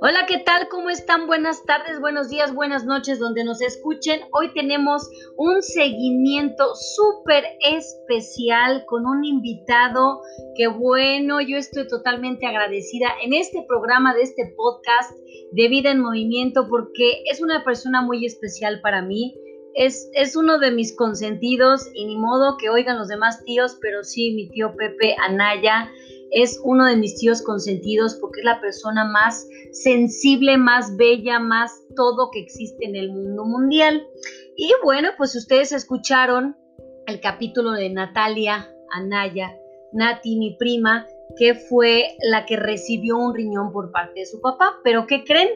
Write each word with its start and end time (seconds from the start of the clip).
Hola, 0.00 0.24
¿qué 0.26 0.38
tal? 0.38 0.68
¿Cómo 0.70 0.88
están? 0.88 1.26
Buenas 1.26 1.64
tardes, 1.64 2.00
buenos 2.00 2.30
días, 2.30 2.54
buenas 2.54 2.86
noches, 2.86 3.18
donde 3.18 3.44
nos 3.44 3.60
escuchen. 3.60 4.20
Hoy 4.32 4.52
tenemos 4.54 5.10
un 5.36 5.60
seguimiento 5.62 6.74
súper 6.74 7.44
especial 7.60 8.86
con 8.86 9.06
un 9.06 9.24
invitado 9.24 10.22
que 10.56 10.68
bueno, 10.68 11.40
yo 11.42 11.58
estoy 11.58 11.86
totalmente 11.86 12.46
agradecida 12.46 13.08
en 13.22 13.34
este 13.34 13.64
programa 13.68 14.14
de 14.14 14.22
este 14.22 14.54
podcast 14.56 15.18
de 15.52 15.68
Vida 15.68 15.90
en 15.90 16.00
Movimiento 16.00 16.66
porque 16.70 17.24
es 17.30 17.42
una 17.42 17.62
persona 17.64 18.00
muy 18.00 18.24
especial 18.24 18.80
para 18.80 19.02
mí. 19.02 19.34
Es, 19.74 20.10
es, 20.14 20.34
uno 20.34 20.58
de 20.58 20.70
mis 20.70 20.96
consentidos 20.96 21.88
y 21.94 22.06
ni 22.06 22.16
modo 22.16 22.56
que 22.58 22.68
oigan 22.68 22.98
los 22.98 23.08
demás 23.08 23.44
tíos, 23.44 23.78
pero 23.80 24.02
sí, 24.02 24.32
mi 24.32 24.48
tío 24.48 24.74
Pepe 24.76 25.14
Anaya 25.20 25.90
es 26.30 26.60
uno 26.62 26.86
de 26.86 26.96
mis 26.96 27.16
tíos 27.16 27.42
consentidos 27.42 28.16
porque 28.20 28.40
es 28.40 28.44
la 28.44 28.60
persona 28.60 29.04
más 29.04 29.46
sensible, 29.72 30.56
más 30.56 30.96
bella, 30.96 31.38
más 31.38 31.72
todo 31.96 32.30
que 32.30 32.40
existe 32.40 32.84
en 32.84 32.96
el 32.96 33.10
mundo 33.10 33.44
mundial. 33.44 34.06
Y 34.56 34.72
bueno, 34.82 35.10
pues 35.16 35.34
ustedes 35.36 35.72
escucharon 35.72 36.56
el 37.06 37.20
capítulo 37.20 37.72
de 37.72 37.90
Natalia 37.90 38.68
Anaya, 38.90 39.56
Nati, 39.92 40.36
mi 40.36 40.56
prima, 40.58 41.06
que 41.36 41.54
fue 41.54 42.16
la 42.20 42.46
que 42.46 42.56
recibió 42.56 43.16
un 43.16 43.34
riñón 43.34 43.72
por 43.72 43.90
parte 43.90 44.20
de 44.20 44.26
su 44.26 44.40
papá. 44.40 44.80
Pero 44.84 45.06
¿qué 45.06 45.24
creen? 45.24 45.48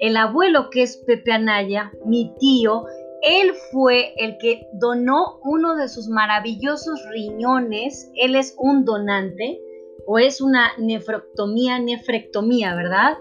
El 0.00 0.16
abuelo, 0.16 0.68
que 0.70 0.82
es 0.82 0.96
Pepe 1.06 1.32
Anaya, 1.32 1.92
mi 2.04 2.34
tío, 2.38 2.84
él 3.22 3.54
fue 3.70 4.14
el 4.16 4.38
que 4.38 4.66
donó 4.74 5.40
uno 5.42 5.76
de 5.76 5.88
sus 5.88 6.08
maravillosos 6.08 7.00
riñones. 7.10 8.10
Él 8.14 8.34
es 8.34 8.54
un 8.58 8.84
donante 8.84 9.60
o 10.06 10.18
es 10.18 10.40
una 10.40 10.72
nefrectomía, 10.78 11.78
nefrectomía, 11.78 12.74
¿verdad? 12.74 13.18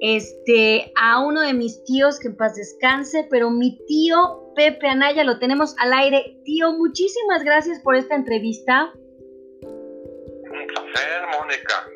Este, 0.00 0.92
a 0.96 1.24
uno 1.24 1.40
de 1.40 1.54
mis 1.54 1.84
tíos 1.84 2.18
que 2.18 2.28
en 2.28 2.36
paz 2.36 2.54
descanse, 2.54 3.26
pero 3.30 3.50
mi 3.50 3.78
tío 3.86 4.52
Pepe 4.54 4.88
Anaya 4.88 5.24
lo 5.24 5.38
tenemos 5.38 5.74
al 5.78 5.92
aire. 5.92 6.40
Tío, 6.44 6.72
muchísimas 6.72 7.42
gracias 7.42 7.80
por 7.80 7.96
esta 7.96 8.14
entrevista. 8.14 8.92
Un 9.62 10.66
placer, 10.66 11.22
Mónica. 11.38 11.86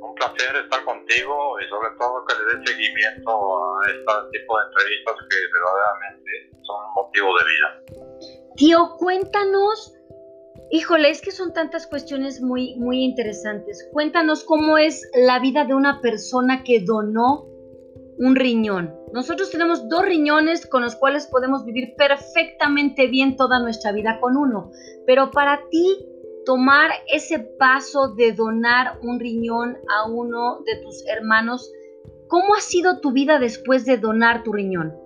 Un 0.00 0.14
placer 0.14 0.56
estar 0.56 0.84
contigo 0.84 1.60
y 1.60 1.68
sobre 1.68 1.88
todo 1.98 2.24
que 2.26 2.34
le 2.34 2.58
dé 2.58 2.66
seguimiento 2.66 3.30
a 3.30 3.80
este 3.86 4.38
tipo 4.38 4.58
de 4.58 4.64
entrevistas 4.64 5.14
que 5.30 5.36
verdaderamente 5.52 6.51
son 6.64 6.94
motivo 6.94 7.28
de 7.38 7.44
vida. 7.44 8.18
Tío, 8.56 8.96
cuéntanos 8.98 9.94
Híjole, 10.74 11.10
es 11.10 11.20
que 11.20 11.32
son 11.32 11.52
tantas 11.52 11.86
cuestiones 11.86 12.40
muy, 12.40 12.76
muy 12.76 13.04
interesantes. 13.04 13.86
Cuéntanos 13.92 14.42
cómo 14.42 14.78
es 14.78 15.06
la 15.14 15.38
vida 15.38 15.66
de 15.66 15.74
una 15.74 16.00
persona 16.00 16.64
que 16.64 16.80
donó 16.80 17.46
un 18.16 18.36
riñón. 18.36 18.94
Nosotros 19.12 19.50
tenemos 19.50 19.86
dos 19.90 20.02
riñones 20.02 20.66
con 20.66 20.80
los 20.80 20.96
cuales 20.96 21.26
podemos 21.26 21.66
vivir 21.66 21.94
perfectamente 21.98 23.06
bien 23.06 23.36
toda 23.36 23.60
nuestra 23.60 23.92
vida 23.92 24.18
con 24.18 24.38
uno. 24.38 24.70
Pero 25.06 25.30
para 25.30 25.60
ti, 25.70 26.06
tomar 26.46 26.90
ese 27.12 27.38
paso 27.58 28.14
de 28.14 28.32
donar 28.32 28.98
un 29.02 29.20
riñón 29.20 29.76
a 29.94 30.08
uno 30.08 30.60
de 30.64 30.76
tus 30.82 31.06
hermanos, 31.06 31.70
¿cómo 32.28 32.54
ha 32.54 32.60
sido 32.60 33.00
tu 33.00 33.12
vida 33.12 33.38
después 33.38 33.84
de 33.84 33.98
donar 33.98 34.42
tu 34.42 34.52
riñón? 34.54 35.01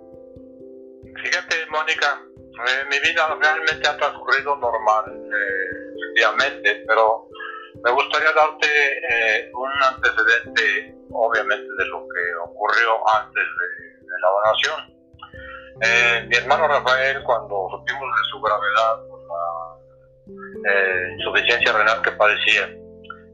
Fíjate, 1.23 1.67
Mónica, 1.71 2.21
eh, 2.67 2.85
mi 2.91 2.99
vida 3.01 3.27
realmente 3.41 3.89
ha 3.89 3.97
transcurrido 3.97 4.57
normal, 4.57 5.05
eh, 5.09 6.85
pero 6.87 7.29
me 7.83 7.91
gustaría 7.91 8.33
darte 8.33 8.67
eh, 9.11 9.51
un 9.55 9.71
antecedente, 9.83 10.95
obviamente, 11.11 11.69
de 11.79 11.85
lo 11.87 12.07
que 12.09 12.37
ocurrió 12.45 13.09
antes 13.15 13.45
de, 13.45 13.97
la 14.19 14.31
donación. 14.31 14.79
mi 16.29 16.37
hermano 16.37 16.69
Rafael, 16.69 17.23
cuando 17.23 17.69
supimos 17.71 18.09
de 18.17 18.25
su 18.31 18.41
gravedad 18.41 19.07
por 19.09 19.21
la 19.29 19.43
insuficiencia 21.19 21.73
renal 21.73 22.01
que 22.03 22.13
padecía, 22.13 22.69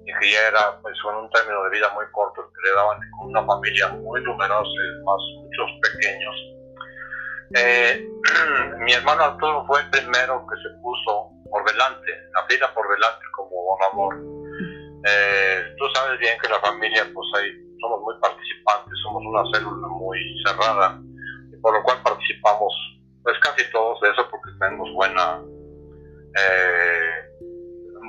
y 0.05 0.13
que 0.19 0.33
ya 0.33 0.49
era 0.49 0.79
pues, 0.83 0.97
un 1.05 1.31
término 1.31 1.63
de 1.65 1.71
vida 1.71 1.89
muy 1.95 2.05
corto, 2.11 2.43
que 2.43 2.69
le 2.69 2.75
daban 2.75 2.99
con 3.19 3.29
una 3.29 3.47
familia 3.47 3.89
muy 3.89 4.21
numerosa, 4.23 4.71
más 5.05 5.21
muchos 5.39 5.71
pequeños, 5.83 6.35
eh, 7.55 8.09
mi 8.79 8.93
hermano 8.93 9.25
Arturo 9.25 9.65
fue 9.67 9.81
el 9.81 9.91
primero 9.91 10.47
que 10.47 10.57
se 10.57 10.69
puso 10.81 11.31
por 11.51 11.65
delante, 11.65 12.07
la 12.33 12.47
fila 12.47 12.73
por 12.75 12.89
delante 12.89 13.25
como 13.37 13.77
donador. 13.77 14.43
Eh, 15.05 15.75
tú 15.79 15.85
sabes 15.95 16.19
bien 16.19 16.39
que 16.41 16.49
la 16.49 16.61
familia, 16.61 17.05
pues 17.13 17.29
ahí 17.37 17.51
somos 17.81 18.01
muy 18.01 18.15
participantes, 18.21 18.95
somos 19.03 19.23
una 19.27 19.45
célula 19.53 19.89
muy 19.89 20.19
cerrada, 20.47 20.99
y 21.53 21.57
por 21.61 21.75
lo 21.75 21.83
cual 21.83 22.01
participamos, 22.03 22.73
pues 23.23 23.39
casi 23.41 23.71
todos 23.71 24.01
de 24.01 24.11
eso 24.11 24.29
porque 24.31 24.51
tenemos 24.59 24.93
buena, 24.95 25.43
eh, 26.39 27.13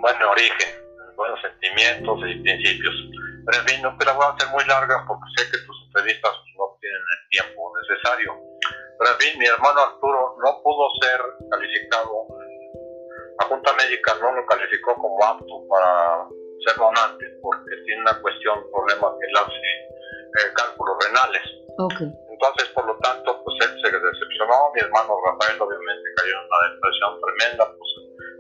buen 0.02 0.22
origen, 0.24 0.70
buenos 1.18 1.42
sentimientos 1.42 2.20
y 2.30 2.40
principios. 2.42 2.96
Pero 3.46 3.60
en 3.60 3.68
fin, 3.68 3.82
no 3.82 3.98
te 3.98 4.06
la 4.06 4.14
voy 4.14 4.26
a 4.26 4.30
hacer 4.30 4.48
muy 4.50 4.64
larga 4.66 5.04
porque 5.08 5.26
sé 5.36 5.52
que 5.52 5.58
tus 5.66 5.76
entrevistas 5.88 6.32
no 6.58 6.78
tienen 6.80 7.02
el 7.02 7.30
tiempo 7.30 7.74
necesario. 7.82 8.53
Pero 8.98 9.12
en 9.12 9.18
fin, 9.18 9.40
mi 9.40 9.46
hermano 9.46 9.80
Arturo 9.82 10.36
no 10.44 10.62
pudo 10.62 10.90
ser 11.02 11.20
calificado, 11.50 12.28
la 13.40 13.46
Junta 13.48 13.74
Médica 13.74 14.14
no 14.22 14.32
lo 14.32 14.46
calificó 14.46 14.96
como 14.96 15.24
apto 15.26 15.68
para 15.68 16.28
ser 16.66 16.76
donante 16.78 17.26
porque 17.42 17.76
tiene 17.86 18.02
una 18.02 18.22
cuestión, 18.22 18.64
problema 18.72 19.14
que 19.20 19.28
hace 19.40 19.70
eh, 20.40 20.54
cálculos 20.56 20.98
renales. 21.06 21.44
Entonces, 22.30 22.70
por 22.76 22.86
lo 22.86 22.98
tanto, 23.00 23.44
pues 23.44 23.56
él 23.62 23.82
se 23.82 23.90
decepcionó, 23.90 24.72
mi 24.74 24.82
hermano 24.82 25.18
Rafael 25.26 25.62
obviamente 25.62 26.04
cayó 26.18 26.34
en 26.38 26.46
una 26.46 26.60
depresión 26.70 27.12
tremenda, 27.22 27.66
pues 27.78 27.92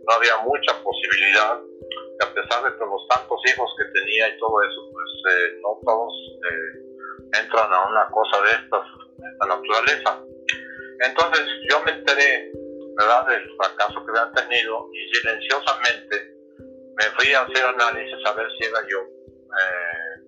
no 0.05 0.13
había 0.13 0.37
mucha 0.43 0.73
posibilidad, 0.83 1.57
y 1.57 2.23
a 2.23 2.33
pesar 2.33 2.63
de 2.63 2.77
que 2.77 2.85
los 2.85 3.07
tantos 3.07 3.39
hijos 3.47 3.69
que 3.77 3.85
tenía 3.97 4.27
y 4.29 4.37
todo 4.37 4.61
eso, 4.61 4.79
pues 4.91 5.09
eh, 5.33 5.57
no 5.61 5.79
todos 5.83 6.13
eh, 6.45 7.39
entran 7.41 7.73
a 7.73 7.87
una 7.87 8.09
cosa 8.11 8.41
de 8.41 8.51
estas, 8.51 8.85
de 9.17 9.27
esta 9.31 9.45
naturaleza. 9.47 10.32
Entonces 10.99 11.45
yo 11.69 11.81
me 11.83 11.91
enteré, 11.91 12.51
¿verdad?, 12.97 13.27
del 13.27 13.49
fracaso 13.57 14.05
que 14.05 14.19
había 14.19 14.31
tenido 14.33 14.89
y 14.93 15.15
silenciosamente 15.15 16.33
me 16.95 17.03
fui 17.17 17.33
a 17.33 17.41
hacer 17.41 17.65
análisis 17.65 18.25
a 18.25 18.33
ver 18.33 18.47
si 18.57 18.65
era 18.65 18.79
yo, 18.87 18.99
eh, 18.99 20.23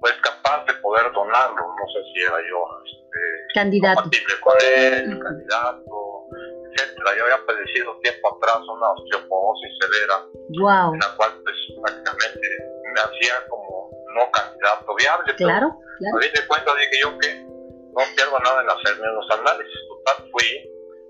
pues 0.00 0.14
capaz 0.22 0.64
de 0.66 0.74
poder 0.80 1.12
donarlo, 1.12 1.62
no 1.62 1.84
sé 1.92 2.00
si 2.12 2.22
era 2.22 2.38
yo 2.48 2.66
este, 2.84 3.54
candidato. 3.54 4.02
compatible 4.02 4.34
con 4.40 4.54
él, 4.74 5.18
candidato, 5.22 6.26
etcétera. 6.70 7.16
Yo 7.16 7.24
había 7.24 7.46
padecido 7.46 7.98
tiempo 8.00 8.36
atrás 8.36 8.58
una 8.68 8.90
osteoporosis 8.90 9.72
severa, 9.80 10.26
wow. 10.58 10.94
en 10.94 11.00
la 11.00 11.16
cual 11.16 11.30
pues 11.44 11.56
prácticamente 11.82 12.48
me 12.94 13.00
hacía 13.00 13.46
como 13.48 13.90
no 14.14 14.30
candidato 14.30 14.94
viable. 14.96 15.34
Claro, 15.36 15.78
claro. 15.98 16.16
A 16.16 16.20
fin 16.20 16.32
de 16.32 16.46
cuentas 16.46 16.74
dije 16.78 17.00
yo 17.02 17.18
que 17.18 17.51
no 17.92 18.02
pierdo 18.16 18.38
nada 18.40 18.62
en 18.62 18.70
hacerme 18.70 19.06
los 19.08 19.30
análisis. 19.30 19.80
Total, 19.88 20.30
fui, 20.30 20.48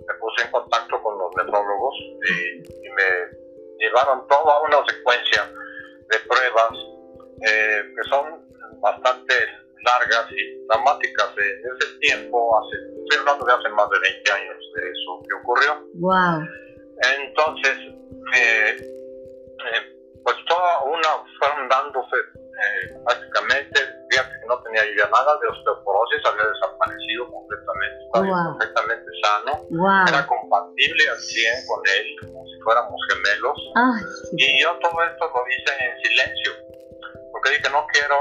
me 0.07 0.15
puse 0.15 0.45
en 0.45 0.51
contacto 0.51 1.03
con 1.03 1.19
los 1.19 1.31
nefrólogos 1.37 1.95
y, 2.29 2.89
me 2.93 3.09
llevaron 3.79 4.27
toda 4.29 4.61
una 4.61 4.85
secuencia 4.87 5.51
de 6.11 6.19
pruebas 6.29 6.73
eh, 7.47 7.83
que 7.97 8.09
son 8.11 8.47
bastante 8.81 9.35
largas 9.83 10.31
y 10.31 10.67
dramáticas. 10.67 11.31
En 11.39 11.77
ese 11.77 11.99
tiempo, 12.01 12.59
hace, 12.59 12.77
estoy 13.03 13.19
hablando 13.21 13.47
de 13.47 13.53
hace 13.55 13.69
más 13.71 13.89
de 13.91 13.99
20 13.99 14.33
años 14.33 14.57
de 14.75 14.91
eso 14.91 15.23
que 15.27 15.35
ocurrió. 15.35 15.89
Wow. 15.95 16.47
Entonces, 17.19 17.79
eh, 18.37 18.77
eh, 18.79 20.02
pues 20.25 20.37
toda 20.49 20.83
una 20.83 21.09
fueron 21.39 21.69
dándose 21.69 22.17
prácticamente 23.05 24.03
fíjate 24.13 24.41
que 24.41 24.47
no 24.47 24.63
tenía 24.63 24.83
ya 24.97 25.09
nada 25.09 25.39
de 25.41 25.49
osteoporosis, 25.49 26.21
había 26.27 26.45
desaparecido 26.45 27.31
completamente, 27.31 28.05
estaba 28.05 28.45
completamente 28.45 29.09
sano, 29.25 29.53
era 30.07 30.27
compatible 30.27 31.09
al 31.09 31.19
100 31.19 31.67
con 31.67 31.81
él, 31.89 32.07
como 32.21 32.45
si 32.47 32.61
fuéramos 32.61 33.01
gemelos. 33.09 33.59
Y 34.37 34.63
yo 34.63 34.79
todo 34.81 35.03
esto 35.03 35.33
lo 35.33 35.43
hice 35.49 35.73
en 35.81 36.03
silencio, 36.03 36.53
porque 37.33 37.51
dije, 37.51 37.71
no 37.71 37.87
quiero 37.93 38.19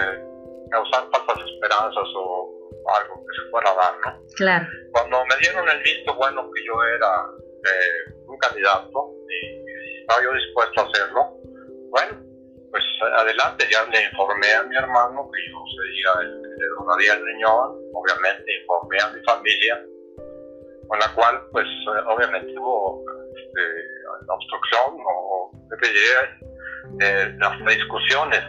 eh, 0.00 0.24
causar 0.70 1.04
falsas 1.12 1.44
esperanzas 1.52 2.08
o 2.16 2.56
algo 2.96 3.14
que 3.26 3.32
se 3.36 3.50
fuera 3.50 3.70
a 3.70 3.74
dar, 3.74 3.94
¿no? 4.04 4.24
Claro. 4.36 4.66
Cuando 4.92 5.24
me 5.26 5.36
dieron 5.36 5.68
el 5.68 5.82
visto 5.82 6.14
bueno 6.14 6.50
que 6.50 6.64
yo 6.64 6.82
era 6.82 7.28
eh, 7.60 8.14
un 8.26 8.38
candidato 8.38 9.12
y 9.28 10.00
estaba 10.00 10.22
yo 10.22 10.32
dispuesto 10.32 10.80
a 10.80 10.84
hacerlo, 10.84 11.19
adelante, 13.14 13.66
ya 13.70 13.84
le 13.84 14.04
informé 14.04 14.52
a 14.54 14.62
mi 14.64 14.76
hermano 14.76 15.28
que 15.30 15.40
yo 15.50 15.58
sería 15.76 16.22
el 16.22 16.42
que 16.42 16.48
le 16.48 16.66
donaría 16.78 17.14
el 17.14 17.24
riñón, 17.24 17.78
obviamente 17.94 18.60
informé 18.60 18.98
a 19.00 19.08
mi 19.10 19.22
familia, 19.24 19.80
con 20.88 20.98
la 20.98 21.14
cual 21.14 21.40
pues 21.52 21.66
obviamente 22.06 22.52
hubo 22.58 23.04
este, 23.36 23.62
obstrucción 24.28 24.96
o 25.06 25.50
que 25.80 25.88
eh, 27.00 27.36
las 27.38 27.58
discusiones, 27.66 28.42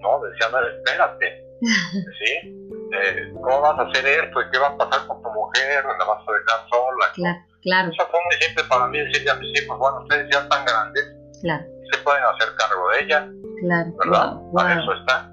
¿no? 0.00 0.20
Decían, 0.20 0.52
espérate, 0.76 1.44
¿sí? 1.60 2.58
Eh, 2.94 3.32
¿Cómo 3.34 3.60
vas 3.60 3.78
a 3.78 3.82
hacer 3.82 4.06
esto? 4.06 4.40
¿Y 4.40 4.50
qué 4.50 4.58
va 4.58 4.68
a 4.68 4.76
pasar 4.76 5.06
con 5.06 5.22
tu 5.22 5.30
mujer? 5.30 5.84
¿La 5.84 6.04
vas 6.04 6.22
a 6.26 6.32
dejar 6.32 6.68
sola? 6.70 7.06
Claro, 7.14 7.38
claro. 7.62 7.90
Eso 7.92 8.08
fue 8.10 8.20
muy 8.24 8.34
simple 8.40 8.64
para 8.68 8.86
mí 8.86 8.98
decirle 8.98 9.30
a 9.30 9.34
mis 9.34 9.62
hijos, 9.62 9.78
bueno, 9.78 10.00
ustedes 10.02 10.28
ya 10.32 10.40
están 10.40 10.64
grandes, 10.64 11.04
claro. 11.42 11.64
Se 11.90 11.98
pueden 12.02 12.22
hacer 12.24 12.54
cargo 12.56 12.88
de 12.90 13.04
ella, 13.04 13.28
claro. 13.60 13.90
¿verdad? 13.98 14.36
Para 14.54 14.80
eso 14.80 14.92
está. 14.92 15.30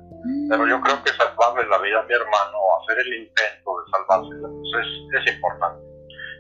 Pero 0.50 0.68
yo 0.68 0.82
creo 0.82 1.04
que 1.04 1.12
salvarle 1.12 1.68
la 1.70 1.78
vida 1.80 2.00
a 2.00 2.04
mi 2.04 2.14
hermano, 2.14 2.58
hacer 2.82 3.00
el 3.00 3.14
intento 3.14 3.78
de 3.78 3.92
salvársela, 3.92 4.48
pues 4.48 4.86
es, 4.86 5.22
es 5.22 5.36
importante. 5.36 5.86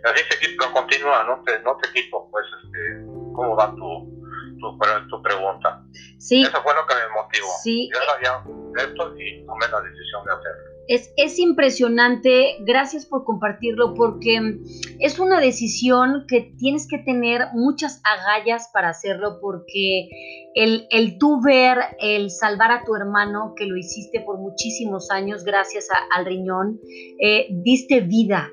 Así 0.06 0.22
se 0.30 0.56
pero 0.58 0.72
continúa, 0.72 1.24
no 1.24 1.42
te, 1.44 1.60
no 1.62 1.78
te 1.78 1.90
quito, 1.92 2.28
pues, 2.30 2.46
este, 2.64 3.06
cómo 3.34 3.56
va 3.56 3.72
tu, 3.72 4.16
tu, 4.60 4.78
tu 5.10 5.22
pregunta. 5.24 5.82
Sí. 6.20 6.44
Eso 6.44 6.62
fue 6.62 6.74
lo 6.76 6.86
que 6.86 6.96
me 6.96 7.22
motivó. 7.22 7.48
Sí. 7.64 7.90
Yo 7.94 8.00
sabía 8.02 8.44
esto 8.86 9.16
y 9.18 9.46
tomé 9.46 9.68
la 9.68 9.82
decisión 9.82 10.24
de 10.26 10.32
hacerlo. 10.34 10.75
Es, 10.88 11.12
es, 11.18 11.40
impresionante, 11.40 12.58
gracias 12.60 13.06
por 13.06 13.24
compartirlo, 13.24 13.94
porque 13.94 14.60
es 15.00 15.20
una 15.20 15.40
decisión 15.40 16.26
que 16.28 16.54
tienes 16.58 16.88
que 16.88 17.00
tener 17.00 17.48
muchas 17.54 18.02
agallas 18.04 18.70
para 18.74 18.90
hacerlo, 18.90 19.40
porque 19.42 20.10
el, 20.54 20.88
el 20.92 21.18
tú 21.18 21.42
ver, 21.42 21.78
el 22.00 22.30
salvar 22.30 22.72
a 22.72 22.84
tu 22.84 22.96
hermano, 22.96 23.54
que 23.56 23.66
lo 23.66 23.78
hiciste 23.78 24.22
por 24.22 24.38
muchísimos 24.40 25.10
años 25.10 25.44
gracias 25.44 25.88
al 26.16 26.26
riñón, 26.26 26.80
eh, 27.20 27.48
diste 27.50 28.02
vida. 28.02 28.52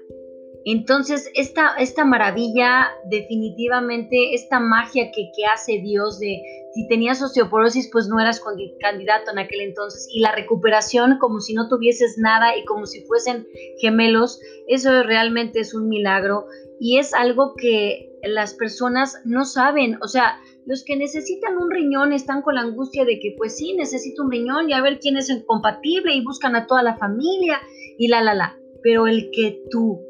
Entonces, 0.65 1.31
esta, 1.35 1.75
esta 1.79 2.05
maravilla, 2.05 2.89
definitivamente, 3.11 4.35
esta 4.35 4.61
magia 4.61 5.11
que, 5.11 5.31
que 5.35 5.45
hace 5.47 5.79
Dios 5.79 6.19
de, 6.21 6.41
si 6.73 6.87
tenías 6.89 7.23
osteoporosis, 7.23 7.91
pues 7.93 8.09
no 8.09 8.19
eras 8.19 8.41
candidato 8.81 9.31
en 9.31 9.39
aquel 9.39 9.61
entonces. 9.61 10.09
Y 10.11 10.21
la 10.21 10.33
recuperación 10.33 11.19
como 11.19 11.41
si 11.41 11.55
no 11.55 11.69
tuvieses 11.69 12.17
nada 12.17 12.57
y 12.57 12.65
como 12.65 12.87
si 12.87 13.03
fuesen 13.03 13.47
gemelos, 13.79 14.41
eso 14.69 15.03
realmente 15.03 15.61
es 15.61 15.75
un 15.75 15.89
milagro 15.89 16.47
y 16.81 16.99
es 16.99 17.13
algo 17.13 17.55
que 17.57 18.11
las 18.23 18.55
personas 18.55 19.21
no 19.25 19.45
saben. 19.45 19.99
O 20.03 20.09
sea, 20.09 20.41
los 20.65 20.83
que 20.85 20.97
necesitan 20.97 21.59
un 21.59 21.71
riñón 21.71 22.13
están 22.13 22.41
con 22.41 22.55
la 22.55 22.63
angustia 22.63 23.05
de 23.05 23.19
que 23.21 23.35
pues 23.37 23.57
sí, 23.57 23.75
necesito 23.75 24.23
un 24.23 24.31
riñón 24.31 24.71
y 24.71 24.73
a 24.73 24.81
ver 24.83 24.99
quién 24.99 25.17
es 25.17 25.31
compatible 25.47 26.15
y 26.15 26.25
buscan 26.25 26.57
a 26.57 26.67
toda 26.67 26.83
la 26.83 26.97
familia 26.97 27.61
y 27.99 28.09
la, 28.09 28.23
la, 28.23 28.35
la. 28.35 28.57
Pero 28.83 29.07
el 29.07 29.31
que 29.31 29.61
tú 29.71 30.01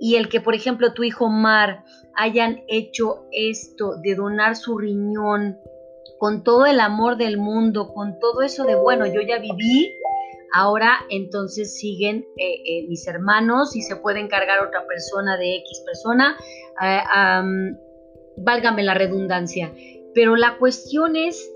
y 0.00 0.16
el 0.16 0.30
que, 0.30 0.40
por 0.40 0.54
ejemplo, 0.54 0.94
tu 0.94 1.04
hijo 1.04 1.28
Mar 1.28 1.84
hayan 2.16 2.62
hecho 2.68 3.26
esto 3.32 3.96
de 4.02 4.14
donar 4.14 4.56
su 4.56 4.78
riñón 4.78 5.58
con 6.18 6.42
todo 6.42 6.64
el 6.66 6.80
amor 6.80 7.18
del 7.18 7.36
mundo, 7.36 7.92
con 7.92 8.18
todo 8.18 8.40
eso 8.42 8.64
de, 8.64 8.74
bueno, 8.74 9.06
yo 9.06 9.20
ya 9.20 9.38
viví, 9.38 9.94
ahora 10.54 10.98
entonces 11.10 11.78
siguen 11.78 12.26
eh, 12.38 12.54
eh, 12.64 12.86
mis 12.88 13.06
hermanos 13.06 13.76
y 13.76 13.82
se 13.82 13.96
puede 13.96 14.20
encargar 14.20 14.66
otra 14.66 14.86
persona 14.86 15.36
de 15.36 15.56
X 15.56 15.82
persona, 15.84 16.36
eh, 16.82 17.00
válgame 18.38 18.82
la 18.82 18.94
redundancia. 18.94 19.72
Pero 20.14 20.34
la 20.34 20.56
cuestión 20.56 21.14
es, 21.14 21.52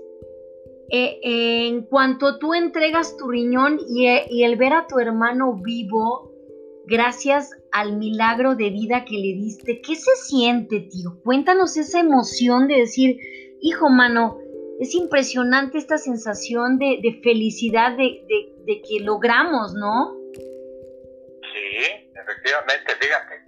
en 0.87 1.81
cuanto 1.87 2.37
tú 2.37 2.53
entregas 2.53 3.17
tu 3.17 3.27
riñón 3.27 3.79
y, 3.89 4.07
y 4.29 4.43
el 4.43 4.55
ver 4.55 4.73
a 4.73 4.85
tu 4.87 4.99
hermano 4.99 5.59
vivo, 5.61 6.34
gracias 6.87 7.51
al 7.71 7.97
milagro 7.97 8.55
de 8.55 8.69
vida 8.69 9.05
que 9.05 9.15
le 9.15 9.33
diste, 9.33 9.81
¿qué 9.81 9.95
se 9.95 10.15
siente, 10.15 10.87
tío? 10.91 11.21
Cuéntanos 11.23 11.77
esa 11.77 11.99
emoción 11.99 12.67
de 12.67 12.75
decir, 12.77 13.17
hijo, 13.61 13.89
mano, 13.89 14.37
es 14.79 14.93
impresionante 14.93 15.77
esta 15.77 15.97
sensación 15.97 16.77
de, 16.77 17.19
felicidad 17.23 17.95
de, 17.97 18.25
que 18.65 19.03
logramos, 19.03 19.73
¿no? 19.73 20.15
Sí, 20.33 22.09
efectivamente, 22.13 22.93
fíjate. 22.99 23.45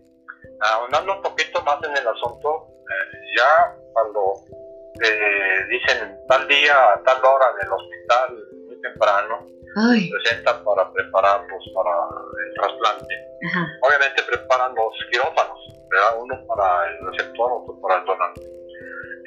Ahondando 0.59 1.17
un 1.17 1.21
poquito 1.21 1.61
más 1.63 1.77
en 1.83 1.91
el 1.91 2.07
asunto, 2.07 2.67
eh, 2.81 3.17
ya 3.37 3.75
cuando 3.93 4.33
eh, 5.03 5.67
dicen 5.69 6.17
tal 6.27 6.47
día, 6.47 6.75
tal 7.05 7.23
hora 7.23 7.45
en 7.53 7.67
el 7.67 7.73
hospital, 7.73 8.47
muy 8.67 8.81
temprano, 8.81 9.56
Ay. 9.77 10.09
presentan 10.09 10.63
para 10.63 10.91
prepararlos 10.91 11.63
para 11.73 11.93
el 12.45 12.53
trasplante. 12.55 13.13
Ajá. 13.45 13.67
Obviamente 13.87 14.23
preparan 14.23 14.73
los 14.75 14.93
quirófanos, 15.11 15.59
uno 16.19 16.45
para 16.47 16.89
el 16.89 17.05
receptor, 17.11 17.51
otro 17.51 17.79
para 17.81 17.99
el 17.99 18.05
donante 18.05 18.57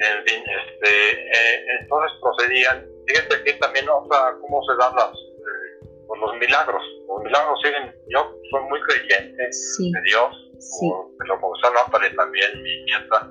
en 0.01 0.25
fin, 0.25 0.41
este, 0.41 1.11
eh, 1.13 1.65
entonces 1.79 2.17
procedían, 2.21 2.85
fíjense 3.07 3.35
aquí 3.35 3.59
también 3.59 3.87
otra, 3.87 4.35
cómo 4.41 4.61
se 4.65 4.75
dan 4.77 4.95
las, 4.95 5.13
eh, 5.13 5.85
pues 6.07 6.21
los 6.21 6.33
milagros, 6.37 6.81
los 7.07 7.23
milagros 7.23 7.59
siguen, 7.61 7.93
yo 8.09 8.33
soy 8.49 8.61
muy 8.69 8.81
creyente 8.81 9.43
de 9.43 10.01
Dios, 10.01 10.29
sí. 10.57 10.89
de 11.19 11.27
lo 11.27 11.39
confesó 11.39 11.71
Nápoles 11.73 12.15
también, 12.15 12.49
mi 12.63 12.83
nieta, 12.85 13.29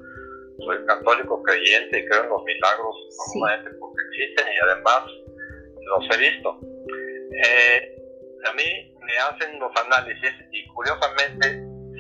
soy 0.58 0.87
católico 0.87 1.43
creyente 1.43 1.99
y 1.99 2.06
creo 2.06 2.25
en 2.25 2.31
los 2.31 2.44
milagros, 2.44 2.96
sí. 3.32 3.40
porque 3.81 4.02
existen 4.11 4.46
y 4.46 4.58
además 4.70 5.02
los 5.82 6.16
he 6.16 6.19
visto. 6.19 6.61
Eh, 7.32 7.97
a 8.47 8.53
mí 8.53 8.94
me 9.00 9.19
hacen 9.19 9.59
los 9.59 9.71
análisis 9.85 10.32
y 10.53 10.67
curiosamente 10.69 11.47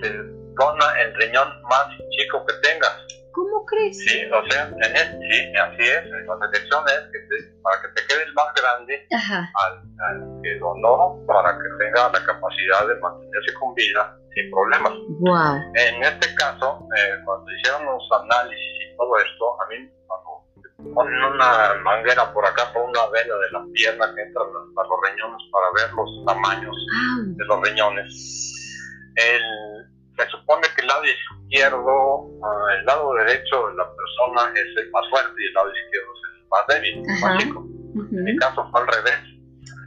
se 0.00 0.10
dona 0.58 1.00
el 1.02 1.14
riñón 1.14 1.62
más 1.62 1.86
chico 2.10 2.44
que 2.46 2.54
tengas 2.68 3.06
¿Cómo 3.32 3.64
crees? 3.64 3.98
Sí, 3.98 4.26
o 4.26 4.44
sea, 4.50 4.66
en 4.66 4.96
el, 4.96 5.18
sí, 5.30 5.52
así 5.56 5.82
es. 5.82 6.04
La 6.26 6.36
selección 6.50 6.84
es 6.88 7.00
que 7.12 7.18
te, 7.28 7.60
para 7.62 7.80
que 7.82 7.88
te 7.94 8.06
quede 8.08 8.24
el 8.24 8.34
más 8.34 8.52
grande 8.54 9.06
al, 9.10 9.72
al, 10.08 10.42
que 10.42 10.58
donó 10.58 11.18
para 11.26 11.56
que 11.56 11.68
tenga 11.78 12.10
la 12.10 12.24
capacidad 12.24 12.88
de 12.88 12.94
mantenerse 12.96 13.54
con 13.60 13.74
vida 13.74 14.16
sin 14.34 14.50
problemas. 14.50 14.92
Wow. 15.20 15.56
En 15.74 16.02
este 16.02 16.34
caso, 16.34 16.86
eh, 16.96 17.22
cuando 17.24 17.50
hicieron 17.52 17.86
los 17.86 18.08
análisis 18.12 18.92
y 18.92 18.96
todo 18.96 19.16
esto, 19.18 19.62
a 19.62 19.66
mí 19.68 19.90
cuando 20.06 20.39
ponen 20.94 21.22
una 21.22 21.74
manguera 21.82 22.32
por 22.32 22.44
acá, 22.46 22.72
por 22.72 22.82
una 22.82 23.06
vena 23.10 23.34
de 23.36 23.50
la 23.52 23.64
pierna 23.72 24.14
que 24.14 24.22
entra 24.22 24.42
a 24.42 24.82
los 24.84 24.98
riñones 25.04 25.42
para 25.50 25.66
ver 25.72 25.92
los 25.94 26.24
tamaños 26.26 26.76
ah. 26.94 27.16
de 27.24 27.44
los 27.44 27.62
riñones, 27.62 29.12
el 29.16 29.90
se 30.20 30.30
supone 30.30 30.66
que 30.74 30.82
el 30.82 30.86
lado 30.86 31.02
izquierdo, 31.04 32.28
uh, 32.28 32.68
el 32.78 32.84
lado 32.84 33.14
derecho 33.14 33.68
de 33.68 33.74
la 33.76 33.88
persona 33.88 34.52
es 34.54 34.68
el 34.76 34.90
más 34.90 35.08
fuerte 35.08 35.34
y 35.38 35.46
el 35.46 35.54
lado 35.54 35.70
izquierdo 35.70 36.12
es 36.12 36.20
el 36.28 36.48
más 36.48 36.66
débil, 36.68 36.94
el 37.08 37.20
más 37.20 37.38
chico. 37.38 37.66
En 38.12 38.24
mi 38.24 38.36
caso 38.36 38.68
fue 38.70 38.80
al 38.80 38.86
revés. 38.86 39.20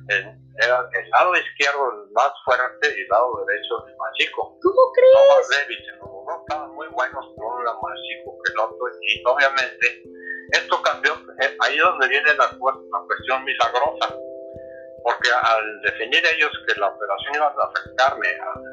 El, 0.09 0.43
era 0.57 0.89
el 0.91 1.09
lado 1.09 1.35
izquierdo 1.35 1.91
el 1.91 2.11
más 2.13 2.31
fuerte 2.45 2.87
y 2.97 3.01
el 3.01 3.07
lado 3.07 3.45
derecho 3.45 3.87
el 3.87 3.95
más 3.97 4.11
chico. 4.17 4.57
¿Cómo 4.61 4.91
crees? 4.93 5.13
No 5.13 5.35
más 5.35 5.49
débil, 5.49 5.79
sino 5.85 6.39
estaban 6.41 6.75
muy 6.75 6.87
buenos, 6.87 7.25
pero 7.35 7.47
uno 7.47 7.61
era 7.61 7.73
más 7.73 7.97
chico 8.07 8.37
que 8.43 8.53
el 8.53 8.59
otro. 8.59 8.77
Y 9.01 9.23
obviamente 9.25 10.03
esto 10.51 10.81
cambió, 10.81 11.13
eh, 11.41 11.55
ahí 11.59 11.77
es 11.77 11.83
donde 11.83 12.07
viene 12.07 12.33
la, 12.35 12.45
la 12.45 13.05
cuestión 13.07 13.43
milagrosa. 13.43 14.15
Porque 15.03 15.29
al 15.31 15.81
definir 15.81 16.23
ellos 16.35 16.51
que 16.65 16.79
la 16.79 16.87
operación 16.87 17.35
iba 17.35 17.47
a 17.47 17.67
afectarme 17.67 18.27
al 18.27 18.63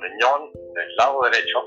riñón 0.00 0.52
del 0.74 0.96
lado 0.96 1.22
derecho, 1.24 1.58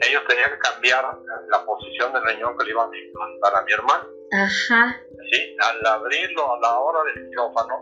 ellos 0.00 0.22
tenían 0.28 0.50
que 0.50 0.58
cambiar 0.58 1.04
la 1.50 1.64
posición 1.66 2.12
del 2.12 2.22
riñón 2.24 2.56
que 2.56 2.64
le 2.64 2.70
iban 2.70 2.90
a 2.90 2.96
implantar 2.98 3.56
a 3.56 3.64
mi 3.64 3.72
hermano. 3.72 4.08
Ajá. 4.32 5.00
Sí, 5.30 5.56
al 5.60 5.86
abrirlo 5.86 6.54
a 6.54 6.60
la 6.60 6.78
hora 6.78 7.00
del 7.12 7.28
quirófano, 7.28 7.74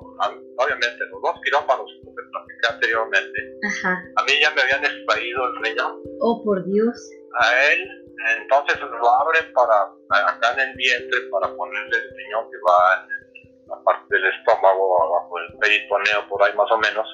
obviamente 0.57 1.05
los 1.11 1.23
dos 1.23 1.41
quirófanos 1.45 1.91
que 2.03 2.11
platicé 2.31 2.75
anteriormente, 2.75 3.59
Ajá. 3.65 4.05
a 4.17 4.23
mí 4.25 4.33
ya 4.41 4.51
me 4.53 4.63
habían 4.63 4.85
extraído 4.85 5.45
el 5.47 5.63
riñón. 5.63 6.03
Oh, 6.21 6.43
por 6.45 6.65
Dios. 6.65 7.11
A 7.41 7.73
él, 7.73 8.06
entonces 8.39 8.81
lo 8.81 9.11
abren 9.11 9.53
para, 9.53 10.29
acá 10.29 10.53
en 10.55 10.71
el 10.71 10.77
vientre, 10.77 11.19
para 11.31 11.55
ponerle 11.55 11.97
el 11.97 12.17
riñón 12.17 12.51
que 12.51 12.57
va 12.69 13.05
en 13.05 13.69
la 13.69 13.77
parte 13.85 14.15
del 14.15 14.27
estómago, 14.27 15.03
abajo 15.03 15.39
del 15.39 15.59
peritoneo, 15.59 16.29
por 16.29 16.43
ahí 16.43 16.55
más 16.55 16.71
o 16.71 16.79
menos. 16.79 17.07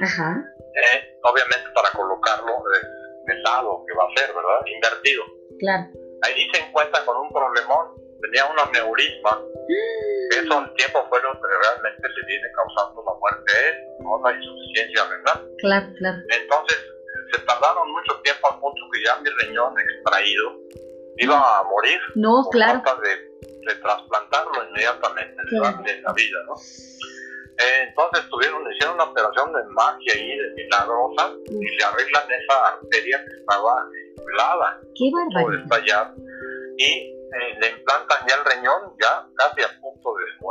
Ajá. 0.00 0.44
Eh, 0.74 1.18
obviamente 1.24 1.68
para 1.74 1.90
colocarlo 1.90 2.62
del 3.26 3.42
lado 3.42 3.84
que 3.86 3.94
va 3.94 4.04
a 4.04 4.14
ser, 4.16 4.34
¿verdad? 4.34 4.60
Invertido. 4.66 5.24
Claro. 5.58 5.84
Ahí 6.22 6.48
se 6.52 6.62
encuentra 6.62 7.04
con 7.04 7.16
un 7.16 7.28
problemón, 7.30 7.96
tenía 8.20 8.44
un 8.46 8.58
aneurisma. 8.58 9.42
Eso 10.30 10.58
al 10.58 10.74
tiempo 10.74 11.04
fue 11.08 11.20
lo 11.22 11.32
que 11.32 11.48
realmente 11.48 12.08
le 12.08 12.26
viene 12.26 12.48
causando 12.54 13.02
la 13.04 13.14
muerte 13.18 13.52
a 13.52 13.68
él, 13.68 13.74
¿no? 14.00 14.20
la 14.22 14.32
insuficiencia 14.36 15.04
renal. 15.04 15.48
Claro, 15.58 15.86
claro. 15.98 16.18
Entonces, 16.28 16.78
se 17.30 17.38
tardaron 17.42 17.90
mucho 17.90 18.20
tiempo 18.22 18.52
al 18.52 18.60
punto 18.60 18.80
que 18.92 19.04
ya 19.04 19.16
mi 19.20 19.30
riñón 19.30 19.74
extraído 19.78 20.58
iba 21.18 21.58
a 21.58 21.62
morir. 21.64 22.00
No, 22.14 22.42
por 22.44 22.52
claro. 22.52 22.82
Falta 22.84 23.00
de, 23.02 23.16
de 23.66 23.74
trasplantarlo 23.80 24.68
inmediatamente, 24.68 25.36
claro. 25.48 25.82
de 25.82 26.00
la 26.02 26.12
vida, 26.12 26.38
¿no? 26.46 26.54
Eh, 26.56 27.88
entonces 27.88 28.26
tuvieron, 28.30 28.62
hicieron 28.72 28.94
una 28.94 29.04
operación 29.04 29.52
de 29.52 29.62
magia 29.64 30.14
ahí, 30.14 30.38
de 30.38 30.50
milagrosa, 30.54 31.34
y 31.46 31.76
le 31.76 31.84
arreglan 31.84 32.24
esa 32.30 32.68
arteria 32.68 33.24
que 33.26 33.36
estaba 33.36 33.86
inflada. 34.16 34.80
¡Qué 34.94 35.10
barbaridad! 35.12 36.14
Y 36.78 36.86
eh, 36.86 37.58
le 37.60 37.68
implantan 37.68 38.26
ya 38.26 38.36
el 38.36 38.44
riñón, 38.46 38.96
ya 38.98 39.26
casi 39.36 39.62
a 39.62 39.80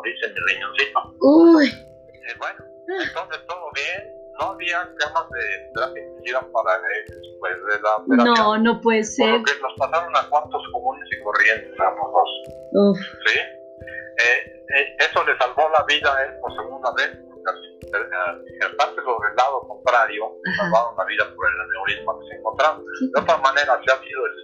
hice 0.09 0.27
mi 0.33 0.53
riñoncito. 0.53 1.15
Uy. 1.21 1.67
Y 1.67 2.37
bueno, 2.37 2.65
entonces 2.87 3.47
todo 3.47 3.71
bien, 3.73 4.18
no 4.39 4.51
había 4.51 4.77
camas 4.97 5.29
de 5.29 5.71
terapia 5.73 6.03
intensiva 6.03 6.47
para 6.51 6.75
él 6.75 7.05
después 7.07 7.53
de 7.53 7.81
la 7.81 7.95
operación. 7.97 8.33
No, 8.35 8.57
no 8.57 8.81
puede 8.81 9.03
ser. 9.03 9.37
Porque 9.37 9.53
nos 9.61 9.73
pasaron 9.77 10.15
a 10.15 10.29
cuartos 10.29 10.61
comunes 10.71 11.07
y 11.11 11.23
corrientes 11.23 11.79
a 11.79 11.89
los 11.91 12.11
dos. 12.11 12.29
Uf. 12.73 12.99
¿Sí? 13.25 13.39
Eh, 13.39 14.65
eh, 14.75 14.95
eso 14.99 15.23
le 15.23 15.37
salvó 15.37 15.69
la 15.69 15.83
vida 15.85 16.13
a 16.15 16.23
él 16.25 16.31
por 16.41 16.51
segunda 16.55 16.91
vez, 16.93 17.09
porque 17.29 17.49
al 17.49 18.43
injertarse 18.47 18.95
del 19.01 19.35
lado 19.35 19.61
contrario, 19.67 20.31
Ajá. 20.45 20.63
salvaron 20.63 20.95
la 20.97 21.05
vida 21.05 21.23
por 21.35 21.47
el 21.47 21.61
aneurisma 21.61 22.13
que 22.19 22.27
se 22.27 22.35
encontraba. 22.35 22.79
Sí. 22.99 23.11
De 23.13 23.21
otra 23.21 23.37
manera, 23.37 23.79
si 23.83 23.91
ha 23.91 23.97
sido 24.03 24.25
el 24.25 24.35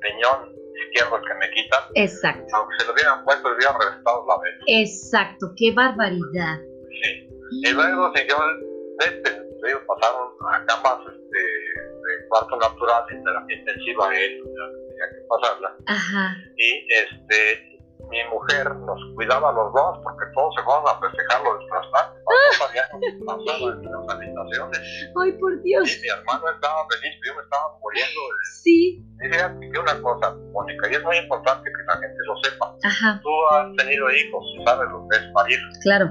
riñón 0.00 0.56
izquierdo 0.86 1.16
el 1.16 1.22
que 1.22 1.34
me 1.34 1.50
quitan, 1.52 1.82
Exacto, 1.94 2.56
aunque 2.56 2.74
se 2.78 2.86
lo 2.86 2.92
hubieran 2.92 3.24
puesto, 3.24 3.48
le 3.48 3.54
hubieran 3.56 3.76
reventado 3.80 4.24
la 4.26 4.38
vena. 4.42 4.64
exacto. 4.66 5.46
Qué 5.56 5.72
barbaridad. 5.72 6.58
Sí. 7.02 7.28
Y 7.62 7.70
luego 7.72 8.12
siguió 8.14 8.36
el 8.44 8.69
este, 9.00 9.28
ellos 9.66 9.82
pasaron 9.86 10.28
a 10.52 10.64
camas 10.66 10.98
este, 11.06 11.38
de 11.38 12.28
cuarto 12.28 12.56
natural 12.56 13.04
en 13.10 13.24
terapia 13.24 13.56
intensiva 13.56 14.16
él, 14.16 14.42
tenía 14.44 15.06
que 15.12 15.26
pasarla. 15.28 15.76
Ajá. 15.86 16.36
Y 16.56 16.86
este, 16.92 17.66
mi 18.10 18.24
mujer 18.32 18.74
nos 18.74 18.98
cuidaba 19.14 19.50
a 19.50 19.52
los 19.52 19.72
dos 19.72 19.98
porque 20.02 20.24
todos 20.34 20.54
se 20.56 20.62
fueron 20.62 20.84
a 20.88 20.98
festejar 21.00 21.42
los 21.44 21.66
trasplantes. 21.68 22.20
No 22.30 22.66
sabíamos 22.66 23.02
en 23.02 23.90
las 23.92 24.14
habitaciones. 24.14 24.80
Ay, 25.22 25.32
por 25.38 25.52
Y 25.54 25.62
Dios. 25.62 25.98
mi 26.02 26.08
hermano 26.08 26.48
estaba 26.50 26.86
feliz, 26.90 27.14
yo 27.26 27.34
me 27.36 27.42
estaba 27.42 27.78
muriendo. 27.80 28.20
de- 28.20 28.50
Sí. 28.62 29.06
Y 29.22 29.70
que 29.72 29.78
una 29.78 30.00
cosa, 30.02 30.34
Mónica, 30.52 30.90
y 30.90 30.94
es 30.94 31.02
muy 31.04 31.16
importante 31.18 31.70
que 31.70 31.82
la 31.86 31.92
gente 31.98 32.16
lo 32.26 32.36
sepa. 32.42 32.74
Ajá. 32.84 33.20
Tú 33.22 33.30
has 33.52 33.76
tenido 33.76 34.10
hijos 34.10 34.44
y 34.58 34.64
sabes 34.64 34.88
lo 34.90 35.06
que 35.08 35.16
es 35.18 35.24
parir. 35.34 35.58
Claro. 35.82 36.06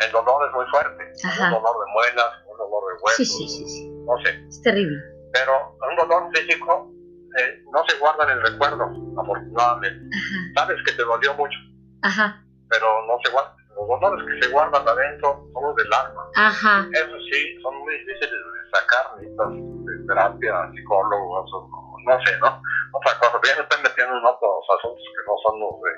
El 0.00 0.12
dolor 0.12 0.46
es 0.48 0.52
muy 0.54 0.66
fuerte. 0.66 1.12
Ajá. 1.24 1.44
Un 1.48 1.62
dolor 1.62 1.86
de 1.86 1.92
muelas, 1.92 2.32
un 2.50 2.58
dolor 2.58 2.82
de 2.96 3.02
huesos, 3.02 3.16
Sí, 3.16 3.24
sí, 3.26 3.48
sí, 3.48 3.68
sí. 3.68 3.90
no 4.06 4.16
sé. 4.24 4.30
Es 4.48 4.62
terrible. 4.62 4.96
Pero 5.32 5.76
un 5.90 5.96
dolor 5.96 6.30
físico 6.34 6.90
eh, 7.38 7.62
no 7.72 7.84
se 7.88 7.98
guarda 7.98 8.24
en 8.24 8.30
el 8.30 8.42
recuerdo, 8.42 8.84
afortunadamente. 9.20 10.16
Ajá. 10.16 10.66
Sabes 10.66 10.78
que 10.86 10.92
te 10.92 11.02
dolió 11.04 11.34
mucho, 11.34 11.58
Ajá. 12.02 12.42
pero 12.68 12.86
no 13.06 13.18
se 13.24 13.30
guarda. 13.32 13.54
Los 13.76 13.88
dolores 14.00 14.24
que 14.26 14.46
se 14.46 14.52
guardan 14.52 14.88
adentro 14.88 15.44
son 15.52 15.62
los 15.62 15.76
del 15.76 15.92
alma. 15.92 16.22
Ajá. 16.36 16.88
Eso 16.92 17.16
sí, 17.30 17.60
son 17.60 17.76
muy 17.78 17.92
difíciles 17.98 18.30
de 18.30 18.70
sacar, 18.72 19.16
necesitas 19.20 19.48
de 19.52 20.06
terapia, 20.08 20.54
psicólogos, 20.72 21.50
o 21.52 21.68
no 22.08 22.24
sé, 22.24 22.38
¿no? 22.40 22.62
Cosa, 22.92 23.18
pero 23.20 23.42
ya 23.44 23.56
me 23.56 23.62
estoy 23.68 23.82
metiendo 23.82 24.16
en 24.16 24.24
otros 24.24 24.64
asuntos 24.78 25.04
que 25.04 25.22
no 25.28 25.34
son 25.44 25.60
los 25.60 25.74
de 25.84 25.90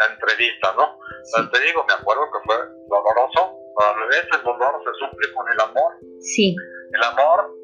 la 0.00 0.06
entrevista, 0.14 0.72
¿no? 0.78 0.96
Pero 1.34 1.50
te 1.50 1.60
digo, 1.60 1.84
me 1.84 1.92
acuerdo 1.92 2.22
que 2.32 2.38
fue 2.46 2.56
doloroso, 2.88 3.45
veces 4.06 4.28
el 4.32 4.42
dolor 4.42 4.82
se 4.84 4.92
suple 4.98 5.32
con 5.34 5.44
el 5.52 5.60
amor. 5.60 5.92
Sí. 6.20 6.56
El 6.92 7.02
amor 7.02 7.54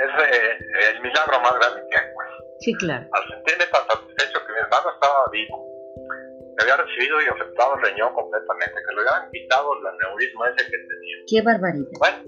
es 0.00 0.12
eh, 0.24 0.58
el 0.94 1.02
milagro 1.02 1.40
más 1.40 1.54
grande 1.58 1.82
que 1.90 1.96
hay, 1.98 2.06
pues. 2.14 2.28
Sí, 2.60 2.74
claro. 2.74 3.06
Al 3.12 3.24
sentirme 3.28 3.64
tan 3.72 3.84
satisfecho 3.88 4.38
que 4.46 4.52
mi 4.52 4.58
hermano 4.58 4.86
estaba 4.92 5.20
vivo, 5.32 5.56
que 6.56 6.62
había 6.62 6.76
recibido 6.76 7.20
y 7.22 7.26
aceptado 7.26 7.74
el 7.76 7.82
riñón 7.82 8.12
completamente, 8.14 8.74
que 8.74 8.94
le 8.94 9.00
habían 9.08 9.30
quitado 9.30 9.66
el 9.80 9.86
aneurisma 9.86 10.48
ese 10.50 10.70
que 10.70 10.78
tenía. 10.78 11.16
Qué 11.26 11.42
barbaridad. 11.42 11.98
Bueno, 11.98 12.18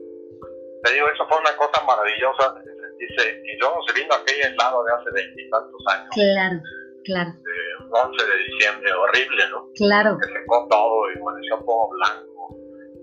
te 0.82 0.92
digo, 0.92 1.06
eso 1.08 1.26
fue 1.28 1.38
una 1.38 1.54
cosa 1.56 1.84
maravillosa. 1.84 2.54
Dice, 2.98 3.42
y 3.44 3.58
luego 3.58 3.76
se 3.86 3.92
vino 4.00 4.14
aquel 4.14 4.52
helado 4.52 4.84
de 4.84 4.92
hace 4.92 5.10
veintitantos 5.12 5.82
años, 5.90 6.08
Claro, 6.14 6.56
claro, 7.04 7.30
el 7.34 7.90
11 7.90 8.26
de 8.26 8.36
diciembre, 8.44 8.92
horrible, 8.92 9.42
¿no? 9.50 9.68
claro. 9.74 10.18
Que 10.22 10.28
secó 10.32 10.66
todo 10.70 11.10
y 11.10 11.18
amaneció 11.18 11.56
todo 11.66 11.88
blanco, 11.90 12.31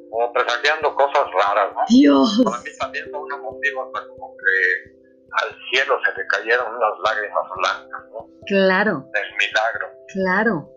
como 0.10 0.34
presagiando 0.34 0.94
cosas 0.96 1.26
raras, 1.34 1.74
¿no? 1.76 1.82
Dios. 1.90 2.42
Para 2.44 2.58
mí 2.62 2.70
también 2.80 3.06
fue 3.12 3.20
un 3.20 3.42
motivo 3.42 3.84
hasta 3.86 4.08
como 4.08 4.36
que 4.38 5.00
al 5.32 5.50
cielo 5.70 6.00
se 6.04 6.20
le 6.20 6.28
cayeron 6.28 6.76
unas 6.76 6.94
lágrimas 7.06 7.46
blancas, 7.56 8.02
¿no? 8.12 8.28
Claro, 8.48 9.06
El 9.14 9.30
milagro. 9.38 9.88
claro. 10.14 10.70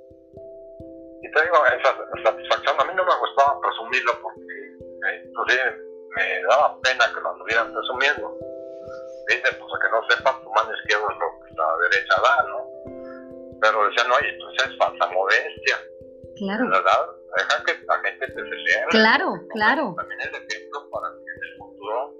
Y 1.23 1.31
te 1.31 1.43
digo, 1.43 1.57
esa 1.67 2.23
satisfacción, 2.25 2.77
a 2.81 2.85
mí 2.85 2.93
no 2.95 3.05
me 3.05 3.17
gustaba 3.21 3.59
presumirlo 3.61 4.13
porque 4.21 4.43
eh, 4.43 5.23
inclusive 5.25 5.79
me 6.17 6.43
daba 6.51 6.79
pena 6.83 7.05
que 7.15 7.21
lo 7.21 7.31
anduvieran 7.31 7.73
presumiendo. 7.73 8.37
Viste, 9.29 9.49
pues 9.55 9.71
a 9.73 9.79
que 9.81 9.91
no 9.93 10.03
sepan, 10.11 10.43
tu 10.43 10.51
mano 10.51 10.71
izquierda 10.75 11.07
es 11.09 11.19
lo 11.23 11.29
que 11.47 11.55
la 11.55 11.69
derecha 11.89 12.15
da, 12.21 12.49
¿no? 12.51 12.59
Pero 13.63 13.89
decían, 13.89 14.11
oye, 14.11 14.37
pues 14.37 14.69
es 14.69 14.77
falsa 14.77 15.07
modestia, 15.15 15.77
Claro, 16.37 16.69
¿verdad? 16.69 17.07
Deja 17.37 17.65
que 17.65 17.73
la 17.87 17.99
gente 18.01 18.27
te 18.27 18.35
celebre. 18.43 18.87
claro, 18.91 19.33
claro. 19.51 19.95
También 19.97 20.21
el 20.21 20.29
ejemplo 20.29 20.91
para 20.91 21.09
que 21.15 21.31
en 21.33 21.43
el 21.51 21.57
futuro 21.59 22.15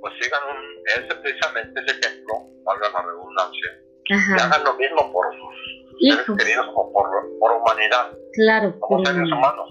pues 0.00 0.12
sigan 0.20 0.40
un, 0.50 0.58
ese 1.04 1.14
precisamente 1.20 1.80
ese 1.80 1.98
ejemplo, 1.98 2.34
valga 2.64 2.88
la 2.90 3.02
redundancia, 3.02 3.70
Ajá. 4.10 4.46
hagan 4.46 4.64
lo 4.64 4.74
mismo 4.74 5.12
por 5.12 5.26
sus 5.34 6.00
seres 6.00 6.26
queridos 6.38 6.66
o 6.74 6.92
por, 6.92 7.06
por 7.40 7.52
humanidad, 7.52 8.12
Claro. 8.34 8.74
como 8.80 9.02
por- 9.02 9.06
seres 9.12 9.30
humanos. 9.32 9.68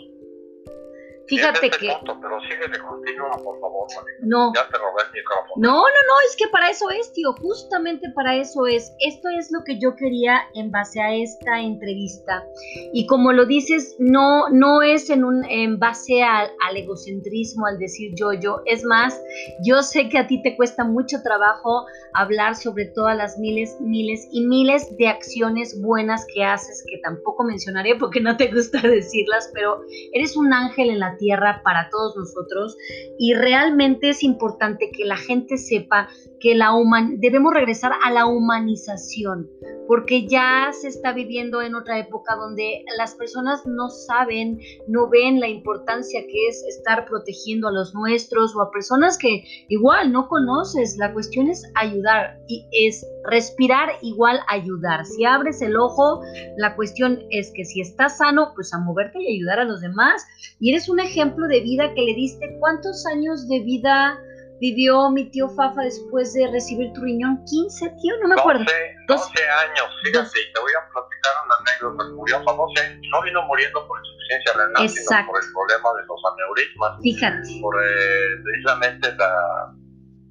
Fíjate 1.27 1.57
Ese 1.57 1.67
es 1.67 1.73
el 1.73 1.79
que 1.79 1.95
punto, 1.97 2.19
pero 2.21 2.39
sigue 2.41 2.67
de 2.67 2.79
continuo, 2.79 3.29
por 3.43 3.59
favor, 3.59 3.87
Mónica. 3.95 4.17
no. 4.21 4.53
Ya 4.53 4.67
te 4.69 4.77
robé 4.77 5.01
el 5.07 5.13
micrófono. 5.13 5.53
No, 5.57 5.79
no, 5.79 5.81
no, 5.81 6.15
es 6.27 6.35
que 6.35 6.47
para 6.51 6.69
eso 6.69 6.89
es, 6.89 7.11
tío, 7.13 7.33
justamente 7.33 8.09
para 8.13 8.35
eso 8.35 8.67
es. 8.67 8.93
Esto 8.99 9.29
es 9.29 9.51
lo 9.51 9.63
que 9.63 9.79
yo 9.79 9.95
quería 9.95 10.41
en 10.53 10.71
base 10.71 11.01
a 11.01 11.13
esta 11.13 11.59
entrevista. 11.59 12.45
Y 12.93 13.07
como 13.07 13.33
lo 13.33 13.45
dices, 13.45 13.95
no, 13.99 14.49
no 14.49 14.81
es 14.81 15.09
en, 15.09 15.23
un, 15.23 15.43
en 15.45 15.79
base 15.79 16.23
al, 16.23 16.51
al 16.67 16.77
egocentrismo, 16.77 17.65
al 17.65 17.79
decir 17.79 18.11
yo, 18.15 18.33
yo. 18.33 18.61
Es 18.65 18.83
más, 18.83 19.19
yo 19.63 19.81
sé 19.81 20.09
que 20.09 20.17
a 20.17 20.27
ti 20.27 20.41
te 20.41 20.55
cuesta 20.55 20.83
mucho 20.83 21.21
trabajo 21.23 21.85
hablar 22.13 22.55
sobre 22.55 22.85
todas 22.85 23.17
las 23.17 23.37
miles, 23.37 23.77
miles 23.81 24.27
y 24.31 24.45
miles 24.45 24.95
de 24.97 25.07
acciones 25.07 25.81
buenas 25.81 26.25
que 26.33 26.43
haces, 26.43 26.83
que 26.89 26.97
tampoco 26.99 27.43
mencionaré 27.43 27.95
porque 27.95 28.21
no 28.21 28.37
te 28.37 28.51
gusta 28.51 28.81
decirlas, 28.87 29.49
pero 29.53 29.81
eres 30.13 30.35
un 30.35 30.53
ángel 30.53 30.89
en 30.89 30.99
tierra 31.17 31.61
para 31.63 31.89
todos 31.89 32.15
nosotros 32.15 32.77
y 33.17 33.33
realmente 33.33 34.09
es 34.09 34.23
importante 34.23 34.91
que 34.91 35.05
la 35.05 35.17
gente 35.17 35.57
sepa 35.57 36.09
que 36.39 36.55
la 36.55 36.73
human 36.73 37.19
debemos 37.19 37.53
regresar 37.53 37.93
a 38.03 38.11
la 38.11 38.25
humanización 38.25 39.49
porque 39.87 40.27
ya 40.27 40.71
se 40.73 40.87
está 40.87 41.13
viviendo 41.13 41.61
en 41.61 41.75
otra 41.75 41.99
época 41.99 42.35
donde 42.35 42.83
las 42.97 43.15
personas 43.15 43.65
no 43.65 43.89
saben, 43.89 44.59
no 44.87 45.09
ven 45.09 45.39
la 45.39 45.47
importancia 45.47 46.21
que 46.21 46.47
es 46.47 46.63
estar 46.67 47.05
protegiendo 47.05 47.67
a 47.67 47.71
los 47.71 47.93
nuestros 47.93 48.55
o 48.55 48.61
a 48.61 48.71
personas 48.71 49.17
que 49.17 49.43
igual 49.69 50.11
no 50.11 50.27
conoces. 50.27 50.97
La 50.97 51.13
cuestión 51.13 51.49
es 51.49 51.63
ayudar 51.75 52.39
y 52.47 52.65
es 52.71 53.05
respirar 53.29 53.89
igual 54.01 54.39
ayudar. 54.47 55.05
Si 55.05 55.25
abres 55.25 55.61
el 55.61 55.75
ojo, 55.77 56.21
la 56.57 56.75
cuestión 56.75 57.21
es 57.31 57.51
que 57.55 57.65
si 57.65 57.81
estás 57.81 58.17
sano, 58.17 58.51
pues 58.55 58.73
a 58.73 58.79
moverte 58.79 59.19
y 59.19 59.37
ayudar 59.37 59.59
a 59.59 59.63
los 59.63 59.81
demás. 59.81 60.25
Y 60.59 60.71
eres 60.71 60.89
un 60.89 60.99
ejemplo 60.99 61.47
de 61.47 61.61
vida 61.61 61.93
que 61.93 62.01
le 62.01 62.13
diste. 62.13 62.57
¿Cuántos 62.59 63.05
años 63.07 63.47
de 63.47 63.59
vida 63.61 64.19
vivió 64.61 65.09
mi 65.09 65.29
tío 65.31 65.49
Fafa 65.49 65.81
después 65.81 66.33
de 66.33 66.47
recibir 66.51 66.91
tu 66.93 67.01
riñón? 67.01 67.43
15, 67.45 67.89
tío, 68.01 68.13
no 68.21 68.29
me 68.29 68.39
acuerdo. 68.39 68.63
12, 68.63 68.73
12 69.07 69.47
años, 69.47 69.87
fíjate, 70.03 70.39
y 70.39 70.53
te 70.53 70.59
voy 70.61 70.71
a 70.71 70.91
platicar 70.91 71.33
una 71.45 71.55
anécdota 71.59 72.15
curiosa. 72.15 72.51
12 72.51 72.81
años, 72.81 73.01
no 73.11 73.21
vino 73.23 73.41
muriendo 73.47 73.87
por 73.87 73.99
insuficiencia 73.99 74.53
renal, 74.53 74.89
sino 74.89 75.01
Exacto. 75.01 75.31
por 75.31 75.43
el 75.43 75.51
problema 75.51 75.89
de 75.99 76.05
los 76.07 76.19
aneurismas, 76.31 77.01
Fíjate. 77.01 77.61
por 77.61 77.75
eh, 77.83 78.41
precisamente 78.43 79.13
la, 79.15 79.75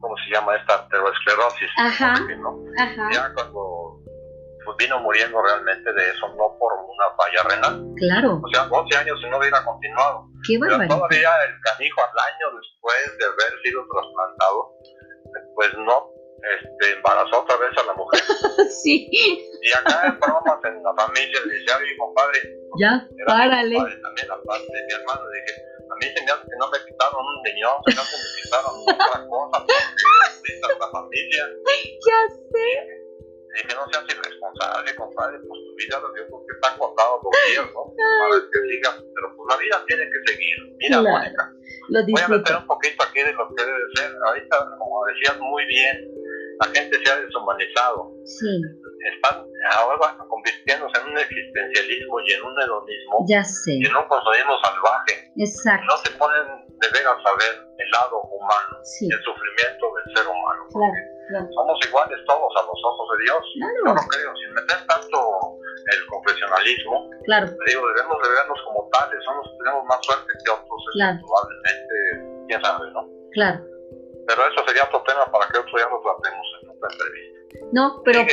¿cómo 0.04 0.14
se 0.20 0.34
llama 0.36 0.54
esta? 0.56 0.74
Arteriosclerosis. 0.74 1.70
Ajá. 1.78 2.14
¿no? 2.36 2.60
Ajá. 2.78 3.08
Ya 3.12 3.32
cuando 3.32 4.00
pues, 4.64 4.76
vino 4.78 5.00
muriendo 5.00 5.40
realmente 5.42 5.92
de 5.92 6.10
eso, 6.10 6.28
no 6.36 6.56
por 6.58 6.72
una 6.74 7.08
falla 7.16 7.40
renal. 7.48 7.84
Claro. 7.96 8.40
O 8.44 8.48
sea, 8.52 8.64
12 8.68 8.96
años 8.98 9.18
y 9.24 9.30
no 9.30 9.38
hubiera 9.38 9.64
continuado. 9.64 10.28
Qué 10.46 10.58
Pero 10.60 10.72
barbaridad. 10.76 10.96
todavía 10.96 11.30
el 11.48 11.54
canijo 11.60 12.00
al 12.02 12.18
año 12.20 12.46
después 12.60 13.18
de 13.18 13.24
haber 13.24 13.52
sido 13.64 13.80
trasplantado, 13.88 14.72
pues 15.54 15.70
no 15.78 16.12
este, 16.44 16.92
embarazó 16.98 17.40
otra 17.40 17.56
vez 17.56 17.72
a 17.78 17.82
la 17.86 17.94
mujer. 17.94 18.20
Sí. 18.84 19.08
Y 19.62 19.70
acá 19.78 20.06
en 20.06 20.20
bromas 20.20 20.58
en 20.64 20.82
la 20.82 20.92
familia 20.94 21.40
le 21.46 21.54
decía, 21.54 21.76
oye, 21.78 21.96
compadre, 21.96 22.38
Ya, 22.78 23.06
párale. 23.26 23.74
compadre 23.76 23.96
también, 24.02 24.30
aparte 24.30 24.66
de 24.76 24.84
mi 24.86 24.92
hermano, 24.92 25.22
dije, 25.30 25.62
a 25.90 25.94
mí 26.00 26.06
se 26.14 26.20
me 26.24 26.30
hace 26.32 26.44
que 26.44 26.56
no 26.58 26.66
me 26.70 26.78
quitaron 26.84 27.20
un 27.24 27.44
riñón, 27.44 27.76
se 27.86 27.94
me 27.94 28.00
hace 28.00 28.16
que 28.16 28.22
me 28.24 28.42
quitaron 28.42 28.72
otra 28.82 29.18
cosa, 29.28 29.58
la 30.80 30.88
familia. 30.90 31.44
Ya 32.06 32.20
sé. 32.52 32.68
Le 33.54 33.62
dije, 33.62 33.74
no 33.76 33.86
seas 33.90 34.04
irresponsable, 34.10 34.94
compadre, 34.96 35.38
pues 35.46 35.60
tu 35.62 35.72
vida, 35.76 35.96
yo 36.02 36.10
creo 36.12 36.44
que 36.46 36.54
están 36.54 36.78
contados 36.78 37.20
los 37.22 37.32
días, 37.46 37.66
¿no? 37.72 37.82
Para 37.94 38.42
que 38.50 38.58
sigas, 38.68 38.96
pero 39.14 39.26
pues 39.36 39.46
la 39.50 39.56
vida 39.62 39.84
tiene 39.86 40.04
que 40.10 40.32
seguir. 40.32 40.56
Mira, 40.78 40.98
Claro. 41.00 41.16
Mónica, 41.18 41.52
voy 42.10 42.22
a 42.22 42.28
meter 42.28 42.56
un 42.56 42.66
poquito 42.66 43.02
aquí 43.04 43.20
de 43.22 43.32
lo 43.32 43.54
que 43.54 43.62
debe 43.64 43.84
ser. 43.94 44.10
Ahorita, 44.26 44.56
como 44.78 45.04
decías 45.06 45.38
muy 45.38 45.64
bien, 45.66 46.10
la 46.60 46.66
gente 46.66 46.98
se 46.98 47.10
ha 47.12 47.16
deshumanizado. 47.20 48.12
Sí. 48.24 48.60
Están 49.04 49.44
ahora 49.76 50.16
convirtiéndose 50.28 51.00
en 51.00 51.06
un 51.08 51.18
existencialismo 51.18 52.20
y 52.20 52.32
en 52.32 52.42
un 52.42 52.54
hedonismo 52.60 53.24
ya 53.28 53.44
sé. 53.44 53.74
y 53.74 53.84
en 53.84 53.96
un 53.96 54.04
consumismo 54.08 54.56
salvaje. 54.62 55.32
Exacto. 55.36 55.86
No 55.86 55.96
se 55.98 56.10
ponen 56.16 56.44
de 56.80 56.88
veras 56.92 57.20
a 57.24 57.32
ver 57.36 57.54
el 57.78 57.90
lado 57.90 58.20
humano, 58.32 58.80
el 58.80 59.20
sufrimiento 59.22 59.84
del 59.94 60.16
ser 60.16 60.26
humano. 60.28 60.62
Claro, 61.28 61.48
Somos 61.54 61.78
iguales 61.88 62.18
todos 62.26 62.52
a 62.56 62.62
los 62.62 62.80
ojos 62.84 63.06
de 63.16 63.24
Dios. 63.24 63.42
Yo 63.56 63.94
no 63.94 64.02
creo, 64.08 64.30
sin 64.36 64.52
meter 64.52 64.86
tanto 64.86 65.18
el 65.92 66.06
confesionalismo, 66.06 67.10
claro. 67.24 67.46
digo, 67.66 67.82
debemos 67.88 68.16
de 68.22 68.28
vernos 68.28 68.58
como 68.64 68.88
tales, 68.92 69.20
somos, 69.24 69.44
tenemos 69.58 69.84
más 69.84 69.98
suerte 70.02 70.32
que 70.44 70.50
otros, 70.50 70.80
claro. 70.92 71.18
probablemente, 71.20 71.94
quién 72.48 72.60
sabe, 72.62 72.90
¿no? 72.92 73.08
Claro. 73.32 73.60
Pero 74.26 74.40
eso 74.48 74.60
sería 74.66 74.84
otro 74.84 75.02
tema 75.04 75.24
para 75.32 75.48
que 75.48 75.58
otro 75.58 75.76
día 75.76 75.88
lo 75.88 76.00
tratemos 76.00 76.46
en 76.62 76.70
otra 76.70 76.88
entrevista. 76.92 77.43
No, 77.72 78.02
pero, 78.04 78.24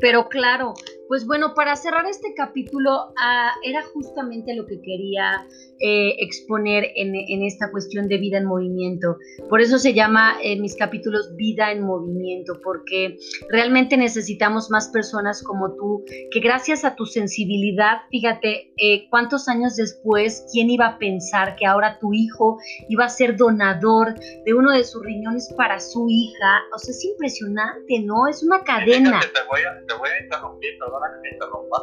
pero 0.00 0.28
claro, 0.28 0.74
pues 1.08 1.26
bueno, 1.26 1.54
para 1.54 1.76
cerrar 1.76 2.06
este 2.06 2.34
capítulo, 2.34 3.12
ah, 3.18 3.52
era 3.62 3.82
justamente 3.82 4.54
lo 4.54 4.66
que 4.66 4.80
quería 4.80 5.46
eh, 5.78 6.16
exponer 6.20 6.92
en, 6.96 7.14
esta 7.42 7.70
cuestión 7.70 8.08
de 8.08 8.16
vida 8.18 8.38
en 8.38 8.46
movimiento. 8.46 9.18
Por 9.48 9.60
eso 9.60 9.78
se 9.78 9.92
llama 9.92 10.36
en 10.42 10.62
mis 10.62 10.74
capítulos 10.74 11.34
Vida 11.36 11.70
en 11.70 11.82
Movimiento, 11.82 12.54
porque 12.62 13.18
realmente 13.50 13.96
necesitamos 13.96 14.70
más 14.70 14.88
personas 14.88 15.42
como 15.42 15.74
tú, 15.74 16.04
que 16.30 16.40
gracias 16.40 16.84
a 16.84 16.94
tu 16.94 17.04
sensibilidad, 17.04 17.98
fíjate, 18.10 18.72
eh, 18.76 19.06
cuántos 19.10 19.48
años 19.48 19.76
después, 19.76 20.46
¿quién 20.52 20.70
iba 20.70 20.86
a 20.86 20.98
pensar 20.98 21.56
que 21.56 21.66
ahora 21.66 21.98
tu 21.98 22.12
hijo 22.14 22.58
iba 22.88 23.04
a 23.04 23.10
ser 23.10 23.36
donador 23.36 24.14
de 24.44 24.54
uno 24.54 24.72
de 24.72 24.82
sus 24.82 25.04
riñones 25.04 25.52
para 25.56 25.78
su 25.78 26.06
hija? 26.08 26.62
O 26.74 26.78
sea, 26.78 26.92
es 26.92 27.04
impresionante, 27.04 28.00
¿no? 28.00 28.26
Es 28.28 28.42
una 28.42 28.64
cadena. 28.64 29.20
te, 29.20 29.40
voy 29.48 29.60
a, 29.60 29.86
te 29.86 29.94
voy 29.94 30.08
a 30.08 30.22
interrumpir, 30.22 30.78
perdona 30.96 31.14
que 31.14 31.20
me 31.20 31.28
interrumpa. 31.30 31.82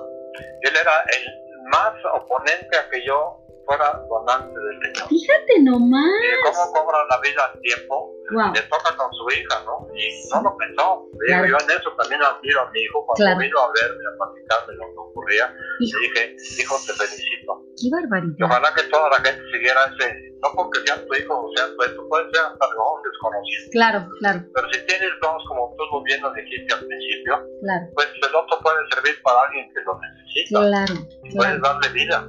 Él 0.61 0.73
era 0.75 1.03
el 1.15 1.61
más 1.69 1.93
oponente 2.13 2.77
a 2.77 2.89
que 2.89 3.05
yo 3.05 3.42
fuera 3.65 4.01
donante 4.09 4.59
del 4.59 4.81
riñón. 4.81 5.07
Fíjate 5.09 5.53
nomás. 5.61 6.19
Y 6.21 6.43
cómo 6.43 6.73
cobra 6.73 6.97
la 7.09 7.19
vida 7.21 7.41
al 7.51 7.59
tiempo, 7.61 8.13
le 8.53 8.61
toca 8.61 8.95
con 8.95 9.09
su 9.13 9.29
hija, 9.37 9.63
¿no? 9.65 9.87
Y 9.95 10.29
no 10.33 10.41
lo 10.41 10.57
pensó. 10.57 11.07
Yo 11.27 11.57
en 11.57 11.71
eso 11.71 11.89
también 11.97 12.21
admiro 12.21 12.61
a 12.61 12.71
mi 12.71 12.79
hijo 12.81 13.05
cuando 13.05 13.39
vino 13.39 13.59
a 13.59 13.71
verme, 13.71 14.03
a 14.03 14.17
platicarme 14.17 14.73
lo 14.75 14.85
que 14.91 14.99
ocurría. 14.99 15.55
Y 15.79 15.85
dije, 15.85 16.35
hijo, 16.59 16.75
te 16.85 16.93
felicito. 16.93 17.63
Qué 17.79 17.89
barbaridad. 17.89 18.35
Y 18.37 18.43
ojalá 18.43 18.73
que 18.73 18.83
toda 18.83 19.09
la 19.09 19.17
gente 19.17 19.43
siguiera 19.51 19.85
ese 19.85 20.33
no 20.43 20.49
porque 20.55 20.79
sea 20.85 20.95
tu 21.05 21.13
hijo 21.15 21.33
o 21.39 21.51
sea 21.55 21.65
tu 21.67 21.83
esto, 21.83 22.07
puede 22.09 22.29
ser 22.31 22.41
hasta 22.43 22.65
algo 22.65 23.01
desconocido. 23.03 23.63
Claro, 23.71 24.07
claro. 24.19 24.39
Pero 24.53 24.67
si 24.71 24.85
tienes 24.85 25.11
dos, 25.21 25.43
como 25.47 25.73
tú 25.77 25.83
muy 25.91 26.03
bien 26.03 26.21
lo 26.21 26.33
dijiste 26.33 26.73
al 26.73 26.85
principio, 26.85 27.33
claro. 27.61 27.85
pues 27.93 28.07
el 28.21 28.35
otro 28.35 28.59
puede 28.61 28.77
servir 28.93 29.15
para 29.23 29.41
alguien 29.47 29.71
que 29.73 29.81
lo 29.81 29.99
necesita. 29.99 30.59
Claro. 30.59 30.93
Y 31.23 31.35
puedes 31.35 31.61
darle 31.61 31.89
vida. 31.89 32.27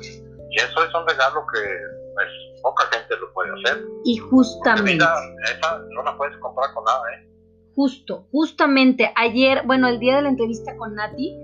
Y 0.55 0.61
eso 0.61 0.85
es 0.85 0.95
un 0.95 1.07
regalo 1.09 1.45
que 1.53 1.61
pues, 2.15 2.29
poca 2.63 2.85
gente 2.93 3.17
lo 3.17 3.33
puede 3.33 3.51
hacer. 3.61 3.85
Y 4.05 4.17
justamente. 4.19 4.95
Vida, 4.95 5.15
esa 5.45 5.79
no 5.91 6.03
la 6.05 6.17
puedes 6.17 6.37
comprar 6.39 6.73
con 6.73 6.85
nada, 6.85 7.03
¿eh? 7.13 7.29
Justo, 7.75 8.29
justamente 8.31 9.13
ayer, 9.17 9.63
bueno, 9.67 9.89
el 9.89 9.99
día 9.99 10.15
de 10.15 10.23
la 10.23 10.29
entrevista 10.29 10.77
con 10.77 10.95
Nati, 10.95 11.37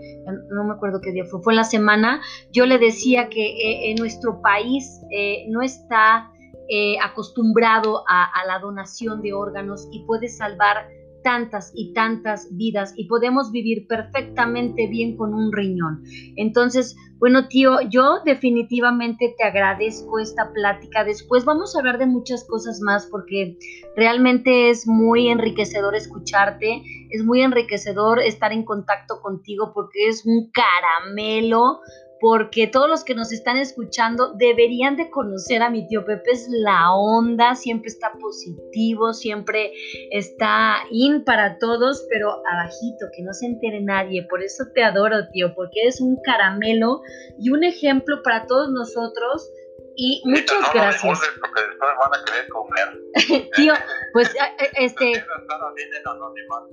no 0.53 0.63
me 0.63 0.75
acuerdo 0.75 1.01
qué 1.01 1.11
día 1.11 1.25
fue, 1.25 1.43
fue 1.43 1.55
en 1.55 1.57
la 1.57 1.65
semana, 1.65 2.21
yo 2.53 2.67
le 2.67 2.79
decía 2.79 3.29
que 3.29 3.47
eh, 3.47 3.91
en 3.91 3.97
nuestro 3.97 4.41
país 4.41 5.01
eh, 5.11 5.47
no 5.49 5.61
está 5.61 6.31
eh, 6.69 6.97
acostumbrado 7.03 8.05
a, 8.07 8.31
la 8.47 8.61
donación 8.61 9.23
de 9.23 9.33
órganos 9.33 9.89
y 9.91 10.05
puede 10.05 10.29
salvar 10.29 10.87
tantas 11.23 11.73
y 11.75 11.93
tantas 11.93 12.49
vidas 12.57 12.93
y 12.97 13.07
podemos 13.07 13.51
vivir 13.53 13.87
perfectamente 13.87 14.87
bien 14.89 15.17
con 15.17 15.35
un 15.35 15.53
riñón. 15.53 16.03
Entonces, 16.37 16.97
bueno, 17.19 17.49
tío, 17.49 17.81
yo 17.83 18.21
definitivamente 18.25 19.35
te 19.37 19.45
agradezco 19.45 20.19
esta 20.19 20.53
plática. 20.53 21.05
Después 21.05 21.45
vamos 21.45 21.77
a 21.77 21.81
hablar 21.81 21.99
de 21.99 22.07
muchas 22.07 22.45
cosas 22.45 22.81
más 22.81 23.07
porque 23.07 23.59
realmente 23.95 24.71
es 24.71 24.87
muy 24.87 25.29
enriquecedor 25.29 25.95
escucharte, 25.95 26.83
es 27.11 27.23
muy 27.23 27.43
enriquecedor 27.43 28.21
estar 28.21 28.53
en 28.53 28.65
contacto 28.65 29.21
contigo 29.21 29.73
porque 29.75 30.09
es 30.09 30.25
un 30.25 30.51
caramelo 30.51 31.81
porque 32.21 32.67
todos 32.67 32.89
los 32.89 33.03
que 33.03 33.15
nos 33.15 33.33
están 33.33 33.57
escuchando 33.57 34.35
deberían 34.35 34.97
de 34.97 35.11
conocer 35.11 35.63
a 35.63 35.71
mi 35.71 35.87
tío 35.87 36.05
Pepe, 36.05 36.31
es 36.33 36.47
la 36.51 36.93
onda, 36.93 37.55
siempre 37.55 37.89
está 37.89 38.13
positivo, 38.13 39.15
siempre 39.15 39.73
está 40.11 40.77
in 40.91 41.25
para 41.25 41.59
todos, 41.59 42.07
pero 42.11 42.31
abajito, 42.47 43.07
que 43.17 43.23
no 43.23 43.33
se 43.33 43.47
entere 43.47 43.81
nadie, 43.81 44.27
por 44.29 44.43
eso 44.43 44.65
te 44.75 44.85
adoro, 44.85 45.29
tío, 45.33 45.55
porque 45.55 45.81
eres 45.81 46.01
un 46.01 46.21
caramelo 46.23 47.01
y 47.39 47.51
un 47.51 47.65
ejemplo 47.65 48.23
para 48.23 48.47
todos 48.47 48.71
nosotros. 48.71 49.51
Y 49.97 50.23
muchas 50.25 50.61
no 50.61 50.69
gracias. 50.73 51.21
porque 51.41 51.61
después 51.63 51.91
van 52.01 52.21
a 52.21 52.25
querer 52.25 52.49
comer. 52.49 53.51
tío, 53.57 53.75
pues 54.13 54.29
eh, 54.35 54.39
eh, 54.59 54.71
este... 54.85 55.13
Estar 55.13 55.75
bien 55.75 55.89
en 55.95 56.09
anonimato, 56.09 56.69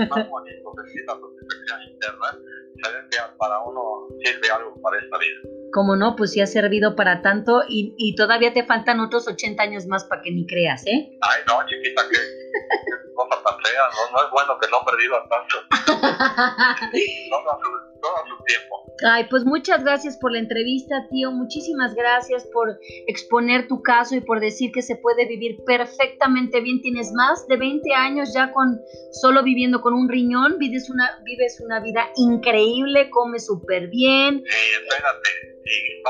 es 0.00 0.10
más 0.10 0.28
bonito, 0.28 0.72
la 1.06 1.18
protección 1.18 1.82
interna 1.90 2.38
saber 2.82 3.08
que 3.10 3.18
para 3.38 3.60
uno 3.60 4.05
sirve 4.26 4.50
algo 4.50 4.80
para 4.80 4.98
esta 4.98 5.18
vida. 5.18 5.40
Como 5.72 5.96
no, 5.96 6.16
pues 6.16 6.32
sí 6.32 6.40
ha 6.40 6.46
servido 6.46 6.96
para 6.96 7.22
tanto 7.22 7.62
y, 7.68 7.94
y, 7.98 8.14
todavía 8.14 8.52
te 8.52 8.64
faltan 8.64 9.00
otros 9.00 9.28
80 9.28 9.62
años 9.62 9.86
más 9.86 10.04
para 10.04 10.22
que 10.22 10.30
ni 10.30 10.46
creas, 10.46 10.86
¿eh? 10.86 11.18
Ay, 11.20 11.42
no, 11.46 11.64
chiquita, 11.66 12.02
que, 12.08 12.16
cosa 13.14 13.42
tan 13.42 13.58
fea, 13.62 13.82
no, 13.94 14.18
no 14.18 14.24
es 14.24 14.30
bueno 14.30 14.58
que 14.58 14.68
no 14.70 14.84
perdido 14.84 15.16
tanto. 15.28 15.56
no, 17.30 17.42
no, 17.42 17.85
todo 18.06 18.36
su 18.36 18.44
tiempo. 18.44 18.86
Ay, 19.04 19.26
pues 19.28 19.44
muchas 19.44 19.82
gracias 19.82 20.16
por 20.16 20.32
la 20.32 20.38
entrevista, 20.38 21.06
tío. 21.10 21.30
Muchísimas 21.30 21.94
gracias 21.94 22.46
por 22.52 22.78
exponer 23.06 23.68
tu 23.68 23.82
caso 23.82 24.16
y 24.16 24.20
por 24.20 24.40
decir 24.40 24.72
que 24.72 24.82
se 24.82 24.96
puede 24.96 25.26
vivir 25.26 25.62
perfectamente 25.64 26.60
bien. 26.60 26.80
Tienes 26.80 27.12
más 27.12 27.46
de 27.46 27.56
20 27.56 27.92
años 27.94 28.32
ya 28.34 28.52
con 28.52 28.80
solo 29.12 29.42
viviendo 29.42 29.80
con 29.82 29.92
un 29.92 30.08
riñón. 30.08 30.56
Vives 30.58 30.88
una, 30.88 31.10
vives 31.24 31.60
una 31.60 31.80
vida 31.80 32.08
increíble, 32.16 33.10
comes 33.10 33.46
súper 33.46 33.88
bien. 33.88 34.42
Sí, 34.46 34.58
espérate. 34.80 35.28
Y. 35.64 36.02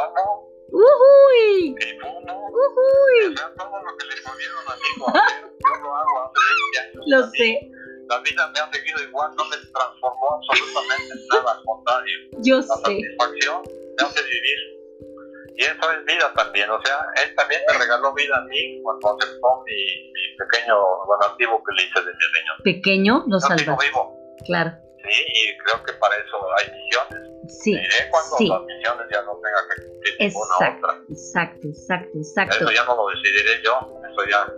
Ujuy. 0.68 1.74
Y 1.78 1.98
fumo. 1.98 3.36
Sea, 3.36 3.52
todo 3.56 3.82
lo 3.82 3.96
que 3.96 4.06
le 4.06 4.14
volvieron 4.22 4.64
a 4.66 4.76
mí, 4.76 4.88
yo 4.98 5.82
lo 5.82 5.94
hago 5.94 6.14
hace 6.24 6.40
20 6.72 6.98
años. 6.98 7.04
Lo 7.06 7.30
sé 7.30 7.75
la 8.08 8.18
vida 8.20 8.50
me 8.52 8.60
ha 8.60 8.72
seguido 8.72 9.02
igual, 9.02 9.30
no 9.36 9.44
me 9.44 9.56
transformó 9.56 10.40
absolutamente 10.40 11.12
en 11.12 11.26
nada, 11.28 11.52
al 11.52 11.64
contrario. 11.64 12.18
Yo 12.42 12.56
la 12.56 12.62
sé. 12.62 12.68
satisfacción 12.68 13.62
me 13.98 14.04
hace 14.04 14.22
vivir. 14.22 14.76
Y 15.58 15.62
eso 15.62 15.90
es 15.90 16.04
vida 16.04 16.32
también, 16.36 16.68
o 16.68 16.78
sea, 16.84 16.98
él 17.24 17.34
también 17.34 17.62
me 17.66 17.78
regaló 17.78 18.12
vida 18.12 18.36
a 18.36 18.42
mí 18.42 18.80
cuando 18.82 19.16
aceptó 19.16 19.64
mi, 19.64 20.12
mi 20.12 20.36
pequeño 20.36 20.76
donativo 21.08 21.62
que 21.64 21.74
le 21.76 21.88
hice 21.88 22.00
de 22.00 22.12
mi 22.12 22.24
riñón. 22.34 22.56
¿Pequeño? 22.62 23.24
Lo 23.26 23.40
salva. 23.40 23.76
vivo. 23.80 24.36
Claro. 24.44 24.72
Sí, 25.02 25.24
y 25.26 25.56
creo 25.58 25.82
que 25.82 25.92
para 25.94 26.14
eso 26.16 26.36
hay 26.58 26.66
misiones. 26.72 27.36
Sí. 27.48 27.70
Diré 27.70 28.10
cuando 28.10 28.54
las 28.54 28.62
misiones 28.66 29.06
ya 29.10 29.22
no 29.22 29.40
tenga 29.40 29.60
que 29.68 29.86
cumplir 29.86 30.16
ninguna 30.20 30.54
otra. 30.56 31.02
Exacto, 31.08 31.68
exacto, 31.68 32.18
exacto. 32.18 32.56
Eso 32.56 32.70
ya 32.70 32.84
no 32.84 32.96
lo 32.96 33.08
decidiré 33.08 33.62
yo, 33.62 33.72
eso 34.12 34.24
ya 34.28 34.52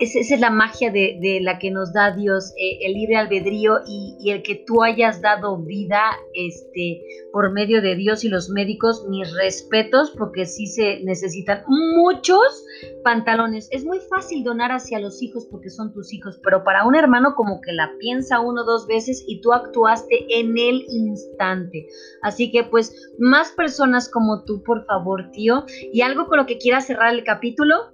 es 0.00 0.16
esa 0.16 0.34
es 0.34 0.40
la 0.40 0.50
magia 0.50 0.90
de, 0.90 1.38
la 1.42 1.58
que 1.58 1.70
nos 1.70 1.92
da 1.92 2.10
Dios, 2.12 2.52
eh, 2.56 2.78
el 2.82 2.94
libre 2.94 3.16
albedrío 3.16 3.80
y, 3.86 4.30
el 4.30 4.42
que 4.42 4.64
tú 4.66 4.82
hayas 4.82 5.20
dado 5.20 5.58
vida 5.58 6.00
este, 6.34 7.02
por 7.32 7.52
medio 7.52 7.82
de 7.82 7.96
Dios 7.96 8.24
y 8.24 8.28
los 8.28 8.48
médicos. 8.48 9.06
Mis 9.08 9.32
respetos, 9.34 10.12
porque 10.16 10.46
sí 10.46 10.66
se 10.66 11.00
necesitan 11.00 11.64
muchos 11.66 12.64
pantalones. 13.02 13.68
Es 13.70 13.84
muy 13.84 13.98
fácil 13.98 14.44
donar 14.44 14.72
hacia 14.72 15.00
los 15.00 15.22
hijos 15.22 15.46
porque 15.50 15.70
son 15.70 15.92
tus 15.92 16.12
hijos, 16.12 16.40
pero 16.42 16.64
para 16.64 16.86
un 16.86 16.94
hermano 16.94 17.34
como 17.34 17.60
que 17.60 17.72
la 17.72 17.90
piensa 17.98 18.40
uno 18.40 18.64
dos 18.64 18.86
veces 18.86 19.24
y 19.26 19.40
tú 19.40 19.52
actuaste 19.52 20.26
en 20.28 20.56
el 20.56 20.84
instante. 20.88 21.86
Así 22.22 22.50
que 22.50 22.64
pues 22.64 23.12
más 23.18 23.52
personas 23.52 24.08
como 24.08 24.44
tú, 24.44 24.62
por 24.62 24.86
favor, 24.86 25.30
tío. 25.32 25.64
Y 25.92 26.02
algo 26.02 26.26
con 26.26 26.38
lo 26.38 26.46
que 26.46 26.58
quieras 26.58 26.86
cerrar 26.86 27.12
el 27.12 27.24
capítulo. 27.24 27.92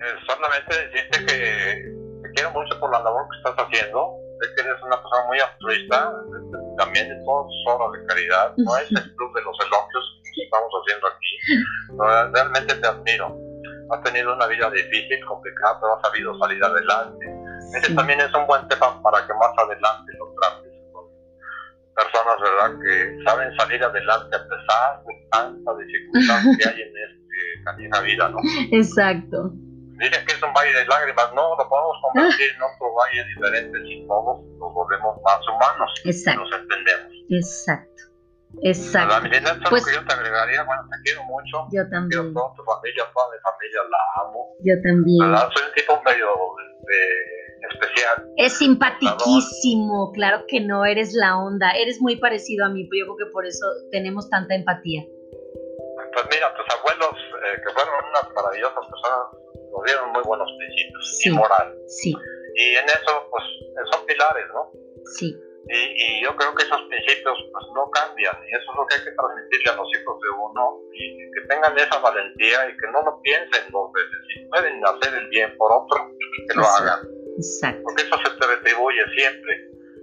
Eh, 0.00 0.14
solamente 0.26 0.76
decirte 0.88 1.26
que 1.26 2.22
te 2.22 2.32
quiero 2.34 2.50
mucho 2.52 2.78
por 2.78 2.92
la 2.92 3.02
labor 3.02 3.26
que 3.30 3.36
estás 3.38 3.66
haciendo. 3.66 4.16
Sé 4.40 4.54
que 4.54 4.68
eres 4.68 4.82
una 4.82 5.00
persona 5.00 5.26
muy 5.26 5.40
altruista, 5.40 6.12
también 6.76 7.08
de 7.08 7.16
todas 7.24 7.46
sus 7.48 7.72
obras 7.72 7.92
de 7.98 8.06
caridad. 8.06 8.52
No 8.58 8.76
es 8.76 8.90
el 8.90 9.16
club 9.16 9.34
de 9.34 9.42
los 9.42 9.56
elogios 9.64 10.20
que 10.34 10.42
estamos 10.44 10.70
haciendo 10.82 11.06
aquí. 11.08 12.32
realmente 12.34 12.74
te 12.74 12.86
admiro. 12.86 13.34
Has 13.90 14.02
tenido 14.02 14.34
una 14.34 14.46
vida 14.46 14.70
difícil, 14.70 15.24
complicada, 15.24 15.80
pero 15.80 15.94
has 15.94 16.02
sabido 16.02 16.38
salir 16.38 16.62
adelante. 16.62 17.26
Ese 17.78 17.94
también 17.94 18.20
es 18.20 18.34
un 18.34 18.46
buen 18.46 18.66
tema 18.68 19.02
para 19.02 19.26
que 19.26 19.32
más 19.32 19.52
adelante 19.56 20.12
lo 20.18 20.34
trates 20.38 20.72
con 20.92 21.04
personas, 21.94 22.36
¿verdad?, 22.40 22.78
que 22.82 23.24
saben 23.24 23.56
salir 23.56 23.82
adelante 23.82 24.36
a 24.36 24.48
pesar 24.48 25.02
de 25.06 25.28
tanta 25.30 25.76
dificultad 25.76 26.42
que 26.58 26.68
hay 26.68 26.82
en 26.82 26.92
esta 26.96 27.64
canija 27.64 28.00
vida, 28.02 28.28
¿no? 28.28 28.38
Exacto. 28.72 29.52
Dicen 29.98 30.26
que 30.26 30.32
es 30.34 30.42
un 30.42 30.52
valle 30.52 30.72
de 30.72 30.84
lágrimas, 30.86 31.32
no, 31.34 31.56
lo 31.56 31.68
podemos 31.68 31.96
convertir 32.02 32.50
en 32.54 32.62
otro 32.62 32.92
valle 32.94 33.24
diferente 33.24 33.78
si 33.84 34.06
todos 34.06 34.44
nos 34.58 34.72
volvemos 34.74 35.16
más 35.24 35.40
humanos. 35.48 35.90
Exacto. 36.04 36.40
Nos 36.42 36.52
entendemos. 36.60 37.12
Exacto. 37.30 38.02
Exacto. 38.62 39.20
Mirineta 39.22 39.52
es 39.52 39.70
Pues- 39.70 39.84
que 39.86 39.94
yo 39.94 40.04
te 40.06 40.14
agregaría, 40.14 40.62
bueno, 40.64 40.82
te 40.90 40.96
quiero 41.04 41.24
mucho. 41.24 41.64
Yo 41.64 41.68
Quiero 41.70 41.88
también. 41.90 42.34
toda 42.34 42.54
tu 42.54 42.62
familia, 42.64 43.04
toda 43.12 43.26
mi 43.32 43.38
familia, 43.42 43.80
la 43.90 44.22
amo. 44.22 44.46
Yo 44.60 44.74
también. 44.82 45.30
¿Verdad? 45.32 45.48
Soy 45.54 45.62
un 45.66 45.72
tipo 45.74 46.02
medio 46.04 46.28
este, 46.64 47.66
especial. 47.72 48.28
Es 48.36 48.52
simpatiquísimo, 48.58 50.12
claro 50.12 50.44
que 50.48 50.60
no, 50.60 50.84
eres 50.84 51.12
la 51.14 51.38
onda, 51.38 51.70
eres 51.72 52.00
muy 52.00 52.16
parecido 52.16 52.64
a 52.64 52.68
mí, 52.68 52.86
pero 52.90 53.06
yo 53.06 53.14
creo 53.16 53.26
que 53.28 53.32
por 53.32 53.46
eso 53.46 53.66
tenemos 53.90 54.28
tanta 54.30 54.54
empatía. 54.54 55.02
Pues 56.12 56.26
mira, 56.30 56.54
tus 56.54 56.66
abuelos, 56.78 57.12
eh, 57.44 57.60
que 57.62 57.72
fueron 57.74 57.92
unas 58.08 58.32
maravillosas 58.34 58.86
personas, 58.88 59.26
nos 59.76 59.84
dieron 59.84 60.12
muy 60.12 60.22
buenos 60.24 60.48
principios 60.58 61.18
Sí. 61.20 61.28
y 61.28 61.32
moral. 61.32 61.74
Sí, 61.86 62.14
Y 62.54 62.74
en 62.76 62.84
eso, 62.86 63.12
pues, 63.30 63.44
son 63.92 64.06
pilares, 64.06 64.46
¿no? 64.54 64.72
sí, 65.14 65.36
Y, 65.68 65.78
y 66.18 66.22
yo 66.22 66.34
creo 66.36 66.54
que 66.54 66.62
esos 66.64 66.80
principios 66.88 67.36
pues 67.52 67.64
no 67.74 67.90
cambian 67.90 68.34
y 68.48 68.54
eso 68.54 68.66
es 68.70 68.76
lo 68.78 68.86
que 68.86 68.94
hay 68.96 69.04
que 69.04 69.10
transmitirle 69.18 69.70
a 69.72 69.76
los 69.76 69.88
hijos 69.98 70.14
de 70.22 70.30
uno 70.30 70.62
y 70.94 71.30
que 71.32 71.40
tengan 71.48 71.76
esa 71.78 71.98
valentía 71.98 72.70
y 72.70 72.76
que 72.76 72.86
no 72.92 73.02
lo 73.02 73.20
piensen 73.20 73.64
dos 73.72 73.90
veces. 73.92 74.18
Si 74.32 74.46
pueden 74.46 74.78
hacer 74.86 75.12
el 75.14 75.28
bien 75.28 75.56
por 75.58 75.70
otro, 75.72 75.98
que 76.48 76.54
lo 76.54 76.64
hagan, 76.66 77.00
exacto. 77.36 77.82
porque 77.82 78.02
eso 78.04 78.16
se 78.24 78.30
te 78.38 78.46
retribuye 78.46 79.02
siempre. 79.18 79.52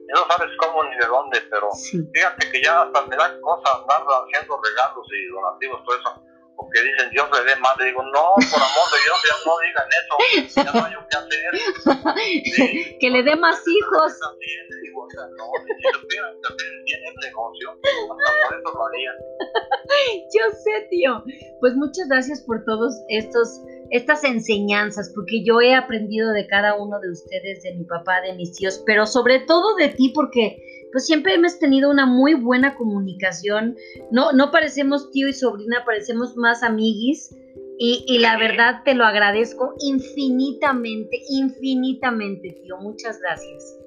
Y 0.03 0.11
no 0.13 0.27
sabes 0.27 0.51
cómo 0.59 0.83
ni 0.83 0.95
de 0.99 1.07
dónde, 1.07 1.39
pero 1.49 1.71
Sí, 1.73 1.97
fíjate 2.13 2.51
que 2.51 2.61
ya 2.61 2.81
hasta 2.83 3.05
me 3.07 3.15
dan 3.15 3.39
cosas 3.41 3.71
andar 3.87 4.03
haciendo 4.03 4.59
regalos 4.61 5.07
y 5.15 5.27
donativos, 5.31 5.79
todo 5.85 5.95
eso. 5.95 6.23
Porque 6.55 6.81
dicen 6.81 7.09
Dios 7.11 7.27
le 7.31 7.43
dé 7.43 7.55
más, 7.57 7.77
le 7.77 7.85
digo, 7.85 8.03
no, 8.03 8.33
por 8.35 8.61
amor 8.61 8.87
de 8.91 8.99
Dios, 9.03 9.17
ya 9.27 9.35
no 9.45 9.53
digan 9.59 9.89
eso, 9.99 10.63
ya 10.63 10.71
no 10.71 10.85
hay 10.85 10.93
qué 11.09 11.17
hacer. 11.17 11.43
Sí. 12.55 12.97
que 12.99 13.09
le 13.09 13.23
dé 13.23 13.35
más 13.35 13.61
hijos. 13.67 14.19
También, 14.19 14.67
le 14.69 14.81
digo, 14.81 15.03
o 15.03 15.09
sea, 15.09 15.23
no, 15.37 15.45
si 15.65 15.99
supieran 15.99 16.33
que 16.41 16.47
hacer 16.53 17.13
negocio, 17.23 17.71
hasta 17.71 18.47
por 18.47 18.59
eso 18.59 18.73
lo 18.73 18.87
harían. 18.87 19.15
Yo 20.33 20.57
sé, 20.63 20.87
tío. 20.89 21.23
Pues 21.59 21.75
muchas 21.75 22.07
gracias 22.07 22.41
por 22.41 22.63
todos 22.65 23.03
estos 23.09 23.61
estas 23.93 24.23
enseñanzas, 24.23 25.11
porque 25.13 25.43
yo 25.45 25.61
he 25.61 25.75
aprendido 25.75 26.31
de 26.31 26.47
cada 26.47 26.75
uno 26.75 26.99
de 26.99 27.11
ustedes, 27.11 27.61
de 27.61 27.75
mi 27.75 27.83
papá, 27.85 28.21
de 28.21 28.33
mis 28.33 28.53
tíos, 28.53 28.81
pero 28.87 29.05
sobre 29.05 29.39
todo 29.41 29.75
de 29.75 29.89
ti, 29.89 30.11
porque 30.15 30.57
pues 30.91 31.05
siempre 31.05 31.35
hemos 31.35 31.59
tenido 31.59 31.91
una 31.91 32.07
muy 32.07 32.33
buena 32.33 32.75
comunicación. 32.75 33.75
No, 34.11 34.31
no 34.31 34.49
parecemos 34.49 35.11
tío 35.11 35.27
y 35.27 35.33
sobrina, 35.33 35.83
parecemos 35.85 36.35
más 36.35 36.63
amiguis. 36.63 37.35
Y, 37.77 38.03
y 38.07 38.19
la 38.19 38.37
verdad 38.37 38.81
te 38.83 38.95
lo 38.95 39.03
agradezco 39.03 39.75
infinitamente, 39.79 41.21
infinitamente, 41.29 42.51
tío. 42.63 42.77
Muchas 42.77 43.19
gracias. 43.19 43.82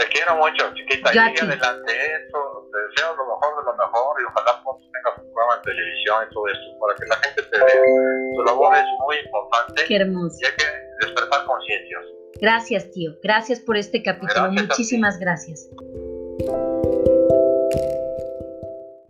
Te 0.00 0.08
quiero 0.08 0.34
mucho, 0.36 0.72
chiquita, 0.72 1.12
sigue 1.12 1.20
adelante 1.20 1.92
eso, 1.92 2.68
te 2.72 2.78
deseo 2.88 3.14
lo 3.16 3.26
mejor 3.26 3.52
de 3.56 3.64
lo 3.68 3.76
mejor 3.76 4.16
y 4.18 4.24
ojalá 4.24 4.62
pronto 4.62 4.86
tengas 4.90 5.18
un 5.18 5.32
programa 5.34 5.56
en 5.56 5.62
televisión 5.62 6.16
y 6.24 6.32
todo 6.32 6.48
esto, 6.48 6.78
para 6.80 6.94
que 6.94 7.06
la 7.06 7.16
gente 7.16 7.42
te 7.42 7.58
vea. 7.58 8.34
Tu 8.34 8.42
labor 8.42 8.76
es 8.76 8.84
muy 9.04 9.16
importante 9.18 9.84
Qué 9.86 9.96
hermoso. 9.96 10.38
y 10.40 10.46
hay 10.46 10.52
que 10.56 11.06
despertar 11.06 11.44
conciencias. 11.44 12.04
Gracias, 12.40 12.90
tío. 12.92 13.12
Gracias 13.22 13.60
por 13.60 13.76
este 13.76 14.02
capítulo. 14.02 14.48
Gracias. 14.48 14.68
Muchísimas 14.68 15.18
gracias. 15.18 15.68